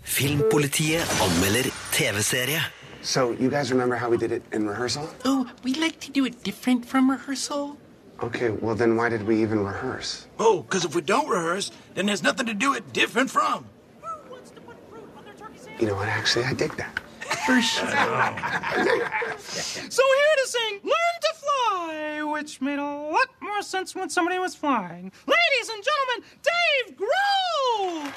Filmpolitiet 0.00 1.12
anmelder 1.20 1.68
TV-serie. 1.92 2.62
So, 3.02 3.36
you 3.36 3.50
guys 3.50 3.68
remember 3.70 3.96
how 4.00 4.08
we 4.08 4.16
did 4.16 4.32
it 4.32 4.42
in 4.56 4.64
rehearsal? 4.64 5.10
Oh, 5.26 5.44
we 5.62 5.74
like 5.74 6.00
to 6.00 6.10
do 6.10 6.24
it 6.24 6.42
different 6.42 6.88
from 6.88 7.10
rehearsal. 7.10 7.76
Okay, 8.22 8.48
well 8.62 8.74
then 8.74 8.96
why 8.96 9.10
did 9.10 9.26
we 9.28 9.42
even 9.42 9.60
rehearse? 9.60 10.26
Oh, 10.38 10.62
because 10.62 10.86
if 10.86 10.94
we 10.94 11.02
don't 11.02 11.28
rehearse, 11.28 11.70
then 11.96 12.06
there's 12.06 12.22
nothing 12.22 12.46
to 12.46 12.54
do 12.54 12.72
it 12.72 12.94
different 12.94 13.28
from. 13.30 13.66
You 15.78 15.86
know 15.88 15.96
what, 15.96 16.08
actually, 16.08 16.46
I 16.46 16.54
dig 16.54 16.74
that. 16.78 17.07
For 17.48 17.62
sure. 17.62 17.88
so 17.88 17.96
here 18.76 20.36
to 20.36 20.44
sing 20.44 20.80
Learn 20.84 21.16
to 21.22 21.32
Fly, 21.34 22.22
which 22.30 22.60
made 22.60 22.78
a 22.78 22.84
lot 22.84 23.28
more 23.40 23.62
sense 23.62 23.94
when 23.94 24.10
somebody 24.10 24.38
was 24.38 24.54
flying. 24.54 25.10
Ladies 25.26 25.70
and 25.70 25.82
gentlemen, 25.82 26.24
Dave 26.42 26.98
Grohl! 26.98 28.12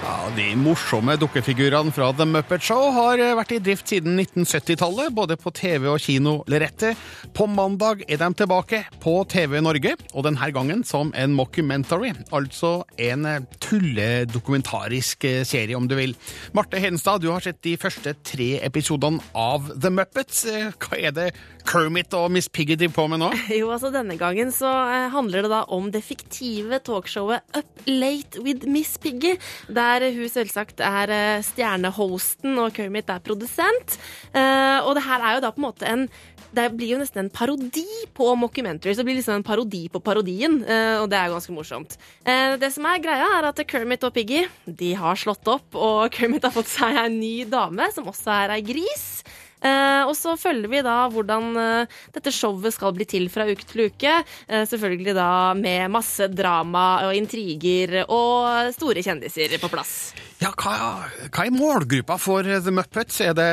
Ja, 0.00 0.30
De 0.36 0.46
morsomme 0.56 1.12
dukkefigurene 1.20 1.92
fra 1.92 2.06
The 2.16 2.24
Muppet 2.24 2.64
Show 2.64 2.86
har 2.94 3.20
eh, 3.20 3.34
vært 3.36 3.52
i 3.52 3.58
drift 3.60 3.90
siden 3.90 4.14
1970-tallet, 4.22 5.12
både 5.12 5.36
på 5.36 5.52
TV 5.52 5.90
og 5.92 6.00
kinolerretet. 6.00 6.96
På 7.36 7.44
mandag 7.50 8.04
er 8.06 8.20
de 8.22 8.28
tilbake 8.38 8.80
på 9.02 9.18
TV 9.28 9.58
Norge, 9.60 9.92
og 10.14 10.24
denne 10.24 10.48
gangen 10.56 10.84
som 10.88 11.12
en 11.12 11.34
mockumentary, 11.36 12.14
altså 12.32 12.72
en 12.96 13.28
eh, 13.28 13.44
tulledokumentarisk 13.60 15.26
eh, 15.28 15.42
serie, 15.48 15.76
om 15.76 15.88
du 15.90 15.96
vil. 15.98 16.16
Marte 16.56 16.80
Hedenstad, 16.80 17.20
du 17.20 17.28
har 17.34 17.44
sett 17.44 17.60
de 17.66 17.76
første 17.80 18.16
tre 18.24 18.54
episodene 18.64 19.20
av 19.36 19.68
The 19.76 19.92
Muppets. 19.92 20.46
Hva 20.80 20.96
er 20.96 21.16
det 21.16 21.28
Kermit 21.68 22.14
og 22.16 22.30
Miss 22.32 22.48
Piggy 22.48 22.78
driver 22.80 22.96
på 23.02 23.06
med 23.12 23.20
nå? 23.20 23.30
Jo, 23.60 23.68
altså 23.74 23.90
Denne 23.92 24.16
gangen 24.16 24.48
så 24.54 24.70
handler 25.12 25.44
det 25.44 25.52
da 25.52 25.60
om 25.76 25.90
det 25.92 26.00
fiktive 26.06 26.80
talkshowet 26.86 27.44
Up 27.58 27.84
Late 27.90 28.40
with 28.40 28.64
Miss 28.70 28.96
Piggy, 29.02 29.34
der 29.68 29.99
hun 30.16 30.30
selvsagt 30.30 30.82
er 30.84 31.12
eh, 31.14 31.44
stjernehosten 31.44 32.58
og 32.62 32.74
Kermit 32.76 33.10
er 33.12 33.22
produsent. 33.24 33.96
Eh, 34.32 34.78
og 34.80 34.94
det 34.96 35.04
her 35.06 35.24
er 35.24 35.36
jo 35.36 35.42
da 35.44 35.50
på 35.54 35.62
en 35.62 35.68
måte 35.68 35.88
en 35.88 36.06
det 36.50 36.64
blir 36.74 36.96
jo 36.96 36.98
nesten 36.98 37.20
en 37.22 37.28
parodi 37.30 37.86
på 38.10 38.32
mockumentary. 38.34 38.90
Så 38.90 39.04
det 39.04 39.06
blir 39.06 39.20
liksom 39.20 39.36
en 39.36 39.44
parodi 39.46 39.84
på 39.92 40.00
parodien, 40.02 40.56
eh, 40.64 40.96
og 40.98 41.06
det 41.12 41.20
er 41.20 41.30
ganske 41.30 41.54
morsomt. 41.54 41.94
Det 42.26 42.70
som 42.74 42.88
er 42.90 43.04
greia, 43.04 43.28
er 43.36 43.46
at 43.52 43.62
Kermit 43.70 44.02
og 44.08 44.16
Piggy 44.16 44.40
de 44.66 44.90
har 44.98 45.20
slått 45.20 45.46
opp, 45.46 45.78
og 45.78 46.10
Kermit 46.16 46.48
har 46.48 46.54
fått 46.56 46.72
seg 46.72 46.98
en 47.04 47.20
ny 47.20 47.44
dame, 47.46 47.86
som 47.94 48.10
også 48.10 48.34
er 48.34 48.56
ei 48.56 48.64
gris. 48.66 49.22
Eh, 49.60 50.02
og 50.08 50.14
så 50.16 50.36
følger 50.40 50.70
vi 50.72 50.82
da 50.84 50.96
hvordan 51.12 51.50
eh, 51.60 51.98
dette 52.14 52.32
showet 52.34 52.74
skal 52.74 52.94
bli 52.96 53.06
til 53.08 53.28
fra 53.32 53.46
uke 53.48 53.66
til 53.68 53.86
uke. 53.90 54.14
Eh, 54.48 54.64
selvfølgelig 54.68 55.16
da 55.18 55.30
med 55.58 55.92
masse 55.92 56.30
drama 56.32 56.86
og 57.08 57.16
intriger 57.16 58.02
og 58.06 58.72
store 58.76 59.04
kjendiser 59.04 59.58
på 59.60 59.72
plass. 59.72 60.14
Ja, 60.40 60.54
hva, 60.56 61.04
hva 61.28 61.44
er 61.44 61.52
målgruppa 61.54 62.16
for 62.20 62.46
The 62.48 62.72
Muppets? 62.74 63.20
Er 63.24 63.36
det 63.36 63.50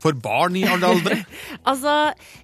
for 0.00 0.16
barn 0.16 0.56
i 0.56 0.64
alle 0.64 0.88
aldre? 0.94 1.18
Altså, 1.70 1.92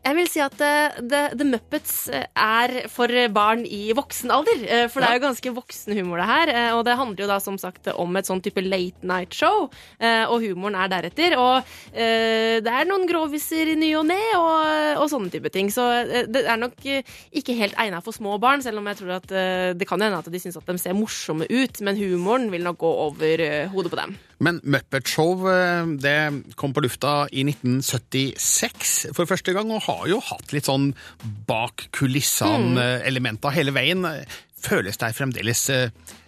jeg 0.04 0.16
vil 0.18 0.26
si 0.28 0.40
at 0.44 0.60
eh, 0.60 0.96
The, 1.00 1.20
The 1.38 1.46
Muppets 1.48 1.94
eh, 2.12 2.26
er 2.36 2.74
for 2.92 3.08
barn 3.32 3.62
i 3.64 3.88
voksen 3.96 4.30
alder. 4.34 4.60
eh, 4.66 4.84
For 4.92 5.00
det 5.02 5.08
er 5.08 5.16
jo 5.18 5.22
ganske 5.24 5.52
voksen 5.56 5.96
humor, 5.96 6.20
det 6.20 6.26
her. 6.28 6.52
Og 6.76 6.82
det 6.86 6.96
handler 7.00 7.24
jo 7.24 7.28
da 7.30 7.38
som 7.42 7.56
sagt 7.60 7.88
om 7.94 8.18
et 8.20 8.28
sånn 8.28 8.42
type 8.44 8.60
late 8.64 9.06
night 9.08 9.32
show. 9.34 9.70
Og 10.02 10.44
humoren 10.44 10.76
er 10.78 10.90
deretter. 10.92 11.36
Og 11.40 11.72
det 11.96 12.72
er 12.72 12.88
noen 12.88 13.06
groviser 13.08 13.72
i 13.72 13.76
ny 13.78 13.90
og 13.98 14.04
ne, 14.10 14.18
og, 14.36 15.00
og 15.02 15.08
sånne 15.10 15.32
type 15.32 15.50
ting. 15.54 15.70
Så 15.72 15.84
det 16.28 16.44
er 16.44 16.60
nok 16.60 16.76
ikke 16.84 17.56
helt 17.58 17.76
egna 17.80 18.02
for 18.04 18.16
små 18.16 18.36
barn, 18.42 18.62
selv 18.64 18.82
om 18.82 18.90
jeg 18.92 19.00
tror 19.00 19.16
at 19.16 19.32
det 19.80 19.88
kan 19.88 20.02
hende 20.04 20.20
at 20.20 20.28
de 20.32 20.42
syns 20.42 20.58
at 20.60 20.68
de 20.68 20.78
ser 20.82 20.96
morsomme 20.98 21.48
ut. 21.48 21.80
Men 21.86 21.98
humoren 22.00 22.50
vil 22.52 22.66
nok 22.66 22.80
gå 22.84 22.92
over 23.08 23.46
hodet 23.72 23.94
på 23.94 24.02
dem. 24.04 24.16
Men 24.38 24.60
Muppet 24.68 25.08
Show 25.08 25.46
eh, 25.48 25.86
det 26.02 26.16
kom 26.60 26.74
på 26.76 26.82
lufta 26.84 27.26
i 27.32 27.44
1976 27.48 29.14
for 29.16 29.28
første 29.28 29.54
gang, 29.56 29.70
og 29.72 29.86
har 29.88 30.04
jo 30.10 30.20
hatt 30.20 30.52
litt 30.52 30.68
sånn 30.68 30.90
bak 31.48 31.86
Mm. 31.86 31.92
kulissene-elementer 32.00 33.54
hele 33.56 33.72
veien. 33.72 34.04
Føles 34.60 34.96
det 35.00 35.14
fremdeles 35.16 35.64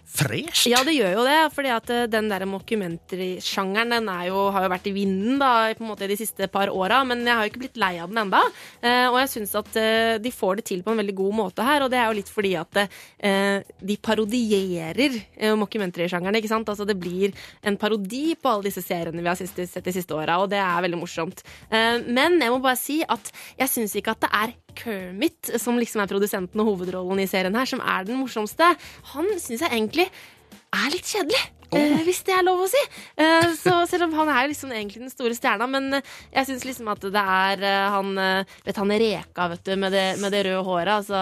fresht? 0.09 0.67
Ja, 0.69 0.81
det 0.85 0.95
gjør 0.95 1.19
jo 1.19 1.25
det. 1.27 1.37
fordi 1.53 1.71
at 1.73 1.91
eh, 1.93 2.07
den 2.11 2.29
der 2.31 2.45
mockumentary-sjangeren 2.49 3.93
den 3.93 4.09
jo, 4.27 4.47
har 4.53 4.65
jo 4.65 4.71
vært 4.73 4.89
i 4.89 4.93
vinden 4.95 5.39
da, 5.41 5.51
på 5.77 5.85
en 5.85 5.91
måte 5.91 6.09
de 6.09 6.17
siste 6.19 6.49
par 6.51 6.71
åra, 6.73 7.01
men 7.07 7.23
jeg 7.25 7.35
har 7.35 7.45
jo 7.45 7.51
ikke 7.53 7.63
blitt 7.65 7.79
lei 7.81 7.93
av 8.01 8.11
den 8.11 8.23
enda. 8.25 8.41
Eh, 8.81 9.07
og 9.09 9.19
jeg 9.21 9.31
syns 9.35 9.55
at 9.59 9.79
eh, 9.79 10.17
de 10.21 10.33
får 10.33 10.59
det 10.59 10.67
til 10.71 10.83
på 10.85 10.93
en 10.93 11.01
veldig 11.01 11.17
god 11.19 11.37
måte 11.39 11.65
her, 11.65 11.85
og 11.85 11.91
det 11.93 11.99
er 12.01 12.09
jo 12.09 12.17
litt 12.19 12.31
fordi 12.31 12.55
at 12.59 12.77
de 13.19 13.95
parodierer 14.03 15.15
mockumentary-sjangeren. 15.59 16.37
ikke 16.39 16.51
sant? 16.51 16.69
Altså 16.71 16.85
Det 16.87 16.95
blir 16.99 17.33
en 17.67 17.77
parodi 17.79 18.35
på 18.39 18.51
alle 18.51 18.69
disse 18.69 18.83
seriene 18.85 19.21
vi 19.21 19.29
har 19.29 19.37
sett, 19.39 19.83
de 19.85 19.93
siste 19.95 20.15
åra, 20.15 20.39
og 20.41 20.49
det 20.51 20.59
er 20.61 20.85
veldig 20.85 20.99
morsomt. 20.99 21.43
Men 21.69 22.39
jeg 22.39 22.53
må 22.53 22.61
bare 22.63 22.79
si 22.79 22.99
at 23.03 23.31
jeg 23.59 23.73
syns 23.73 23.95
ikke 23.99 24.15
at 24.15 24.23
det 24.25 24.31
er 24.41 24.55
Kermit, 24.79 25.51
som 25.59 25.79
liksom 25.79 26.03
er 26.03 26.09
produsenten 26.09 26.61
og 26.61 26.71
hovedrollen 26.71 27.21
i 27.23 27.27
serien 27.29 27.55
her, 27.57 27.67
som 27.69 27.81
er 27.81 28.05
den 28.07 28.19
morsomste. 28.21 28.67
Han 29.13 29.29
syns 29.41 29.63
jeg 29.65 29.71
egentlig 29.71 29.98
er 30.05 30.91
litt 30.93 31.09
kjedelig. 31.09 31.41
eh, 31.69 31.99
hvis 32.01 32.23
det 32.25 32.33
er 32.33 32.41
lov 32.47 32.63
å 32.65 32.67
si. 32.71 32.79
Eh, 33.21 33.51
så 33.59 33.75
selv 33.89 34.07
om 34.07 34.13
han 34.17 34.29
er 34.33 34.47
liksom 34.49 34.71
egentlig 34.73 35.03
den 35.03 35.11
store 35.13 35.35
stjerna, 35.37 35.67
men 35.69 35.99
eh, 35.99 36.07
jeg 36.33 36.47
syns 36.49 36.65
liksom 36.65 36.87
at 36.89 37.03
det 37.13 37.21
er 37.21 37.61
eh, 37.61 37.89
han 37.93 38.09
eh, 38.17 38.55
Vet 38.65 38.79
han 38.81 38.89
Reka, 39.03 39.47
vet 39.53 39.63
du, 39.69 39.75
med 39.77 39.93
det, 39.93 40.07
med 40.23 40.33
det 40.33 40.41
røde 40.47 40.63
håret. 40.65 40.95
Altså, 41.03 41.13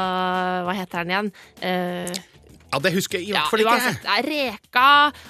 hva 0.67 0.75
heter 0.77 1.03
han 1.03 1.11
igjen? 1.15 1.31
Eh, 1.61 2.15
Ja, 2.67 2.79
det 2.83 2.91
husker 2.95 3.19
jeg 3.19 3.29
i 3.29 3.31
hvert 3.31 3.47
fall 3.51 3.61
ikke. 3.63 3.75
uansett, 3.75 4.01
det 4.03 4.15
er 4.17 4.25
Reka 4.27 4.87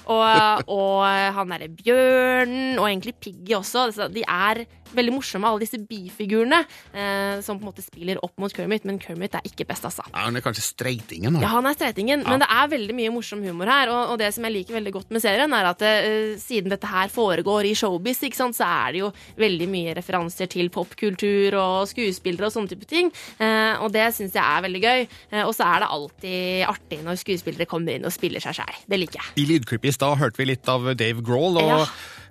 og, 0.09 0.71
og 0.73 1.03
han 1.37 1.51
derre 1.53 1.67
Bjørnen, 1.69 2.79
og 2.81 2.87
egentlig 2.89 3.13
Piggy 3.21 3.53
også. 3.57 3.87
Så 3.93 4.07
de 4.13 4.23
er 4.25 4.63
veldig 4.95 5.13
morsomme, 5.15 5.47
alle 5.49 5.63
disse 5.65 5.79
bifigurene 5.79 6.59
eh, 6.93 7.41
som 7.45 7.57
på 7.59 7.65
en 7.65 7.69
måte 7.71 7.83
spiller 7.85 8.19
opp 8.23 8.33
mot 8.39 8.53
Kermit, 8.53 8.85
men 8.87 8.99
Kermit 8.99 9.35
er 9.35 9.41
ikke 9.47 9.65
best, 9.67 9.85
altså. 9.87 10.05
Ja, 10.13 10.25
han 10.27 10.35
er 10.37 10.41
kanskje 10.45 10.63
streitingen? 10.65 11.33
da. 11.37 11.41
Ja, 11.43 11.47
han 11.57 11.65
er 11.65 11.73
streitingen, 11.77 12.23
Ja. 12.23 12.29
men 12.29 12.39
det 12.43 12.47
er 12.49 12.67
veldig 12.71 12.95
mye 12.97 13.11
morsom 13.13 13.43
humor 13.43 13.65
her. 13.71 13.89
Og, 13.93 14.13
og 14.13 14.17
det 14.21 14.33
som 14.35 14.43
jeg 14.47 14.53
liker 14.53 14.77
veldig 14.77 14.93
godt 14.93 15.11
med 15.11 15.21
serien, 15.23 15.53
er 15.53 15.69
at 15.71 15.81
eh, 15.81 16.35
siden 16.41 16.69
dette 16.73 16.87
her 16.87 17.07
foregår 17.13 17.65
i 17.69 17.73
showbiz, 17.77 18.21
ikke 18.23 18.39
sant, 18.39 18.55
så 18.57 18.65
er 18.67 18.91
det 18.95 18.99
jo 19.03 19.11
veldig 19.37 19.67
mye 19.71 19.95
referanser 19.97 20.47
til 20.51 20.69
popkultur 20.73 21.55
og 21.59 21.87
skuespillere 21.89 22.47
og 22.49 22.53
sånne 22.55 22.71
type 22.73 22.87
ting. 22.89 23.11
Eh, 23.39 23.75
og 23.83 23.91
det 23.95 24.07
syns 24.15 24.35
jeg 24.37 24.43
er 24.43 24.65
veldig 24.67 24.81
gøy. 24.83 25.07
Eh, 25.31 25.43
og 25.45 25.53
så 25.57 25.67
er 25.67 25.83
det 25.83 25.91
alltid 25.97 26.65
artig 26.67 27.01
når 27.05 27.19
skuespillere 27.23 27.65
kommer 27.69 27.97
inn 27.97 28.05
og 28.07 28.13
spiller 28.15 28.43
seg 28.43 28.57
sjæl. 28.59 28.83
Det 28.87 28.99
liker 29.01 29.21
jeg. 29.21 29.33
I 29.43 29.47
lydklippet 29.53 29.91
i 29.91 29.95
stad 29.97 30.17
hørte 30.21 30.37
vi 30.41 30.49
litt 30.51 30.67
av 30.71 30.87
Dave 30.97 31.21
Grohl, 31.25 31.57
og 31.61 31.67
Ja. 31.67 31.85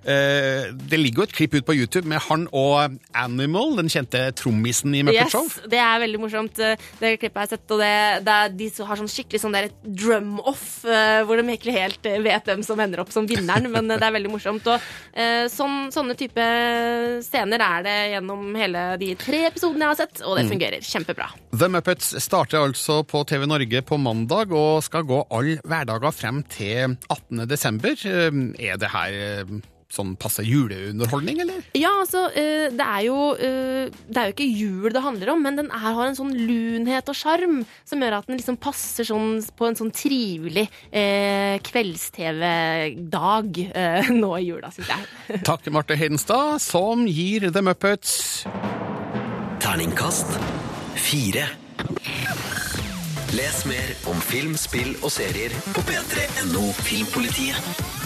Eh, 0.05 0.71
det 0.73 0.99
ligger 0.99 1.23
jo 1.23 1.27
et 1.27 1.33
klipp 1.37 1.53
ut 1.55 1.65
på 1.65 1.75
YouTube 1.77 2.05
med 2.07 2.19
han 2.27 2.47
og 2.51 2.97
Animal, 3.15 3.75
den 3.77 3.89
kjente 3.89 4.31
trommisen 4.37 4.93
i 4.95 5.03
Muppet 5.03 5.31
Show. 5.31 5.43
Yes, 5.47 5.59
det 5.71 5.79
er 5.79 5.99
veldig 6.03 6.19
morsomt. 6.21 6.59
eh, 6.59 6.75
Det 6.99 7.15
klippet 7.19 7.35
jeg 7.35 7.47
har 7.47 7.51
sett, 7.55 7.71
og 7.71 7.79
det, 7.79 7.91
det 8.25 8.33
er, 8.37 8.49
de 8.49 8.69
som 8.69 8.87
har 8.87 8.97
sånn 9.01 9.11
skikkelig 9.11 9.41
sånn 9.41 9.53
der 9.57 9.69
drum-off, 9.83 10.85
eh, 10.85 11.23
hvor 11.27 11.37
de 11.41 11.55
ikke 11.57 11.71
helt 11.75 12.03
vet 12.23 12.45
hvem 12.45 12.63
som 12.65 12.79
ender 12.79 12.99
opp 13.03 13.11
som 13.11 13.27
vinneren, 13.27 13.69
men 13.71 13.87
det 13.87 14.01
er 14.01 14.15
veldig 14.15 14.31
morsomt. 14.31 14.67
Og 14.67 14.79
sånn, 15.51 15.89
sånne 15.93 16.15
type 16.17 16.43
scener 17.25 17.61
er 17.63 17.83
det 17.85 17.95
gjennom 18.13 18.55
hele 18.57 18.83
de 19.01 19.13
tre 19.19 19.45
episodene 19.49 19.85
jeg 19.87 19.93
har 19.93 19.99
sett, 20.03 20.21
og 20.25 20.37
det 20.37 20.45
Mm. 20.47 20.51
fungerer 20.51 20.81
kjempebra. 20.81 21.27
The 21.57 21.67
Muppets 21.69 22.13
starter 22.23 22.59
altså 22.67 23.03
på 23.05 23.25
TV 23.27 23.45
Norge 23.47 23.81
på 23.81 23.97
mandag 23.99 24.51
og 24.51 24.83
skal 24.83 25.03
gå 25.03 25.25
all 25.31 25.57
hverdager 25.65 26.13
frem 26.13 26.43
til 26.47 26.97
18. 27.09 27.47
desember. 27.47 27.95
Er 27.97 28.77
det 28.77 28.89
her 28.91 29.45
sånn 29.93 30.15
passe 30.19 30.43
juleunderholdning, 30.43 31.39
eller? 31.43 31.61
Ja, 31.77 31.93
altså, 32.01 32.25
eh, 32.35 32.67
det 32.75 32.83
er 32.85 33.03
jo 33.05 33.17
eh, 33.35 33.87
Det 34.07 34.19
er 34.19 34.29
jo 34.29 34.35
ikke 34.35 34.47
jul 34.47 34.91
det 34.93 35.03
handler 35.03 35.31
om, 35.33 35.43
men 35.43 35.59
den 35.59 35.69
er, 35.71 35.85
har 35.95 36.09
en 36.09 36.17
sånn 36.17 36.33
lunhet 36.35 37.07
og 37.11 37.17
sjarm 37.17 37.61
som 37.87 38.03
gjør 38.03 38.17
at 38.19 38.27
den 38.27 38.39
liksom 38.39 38.59
passer 38.61 39.07
sånn 39.07 39.39
på 39.57 39.69
en 39.69 39.79
sånn 39.79 39.93
trivelig 39.95 40.67
eh, 40.91 41.55
kvelds-TV-dag 41.67 43.61
eh, 43.67 44.11
nå 44.11 44.31
i 44.37 44.45
jula, 44.49 44.71
syns 44.75 44.91
jeg. 44.91 45.41
Takk, 45.49 45.71
Marte 45.73 45.97
Hedenstad, 45.99 46.59
som 46.63 47.07
gir 47.07 47.49
The 47.51 47.63
Muppets 47.63 48.45
Terningkast 49.63 50.37
fire. 51.07 51.47
Les 53.37 53.65
mer 53.65 53.93
om 54.11 54.19
film, 54.21 54.55
spill 54.57 54.95
og 55.01 55.11
serier 55.13 55.53
på 55.75 55.83
p3.no 55.87 56.65
Filmpolitiet. 56.81 57.96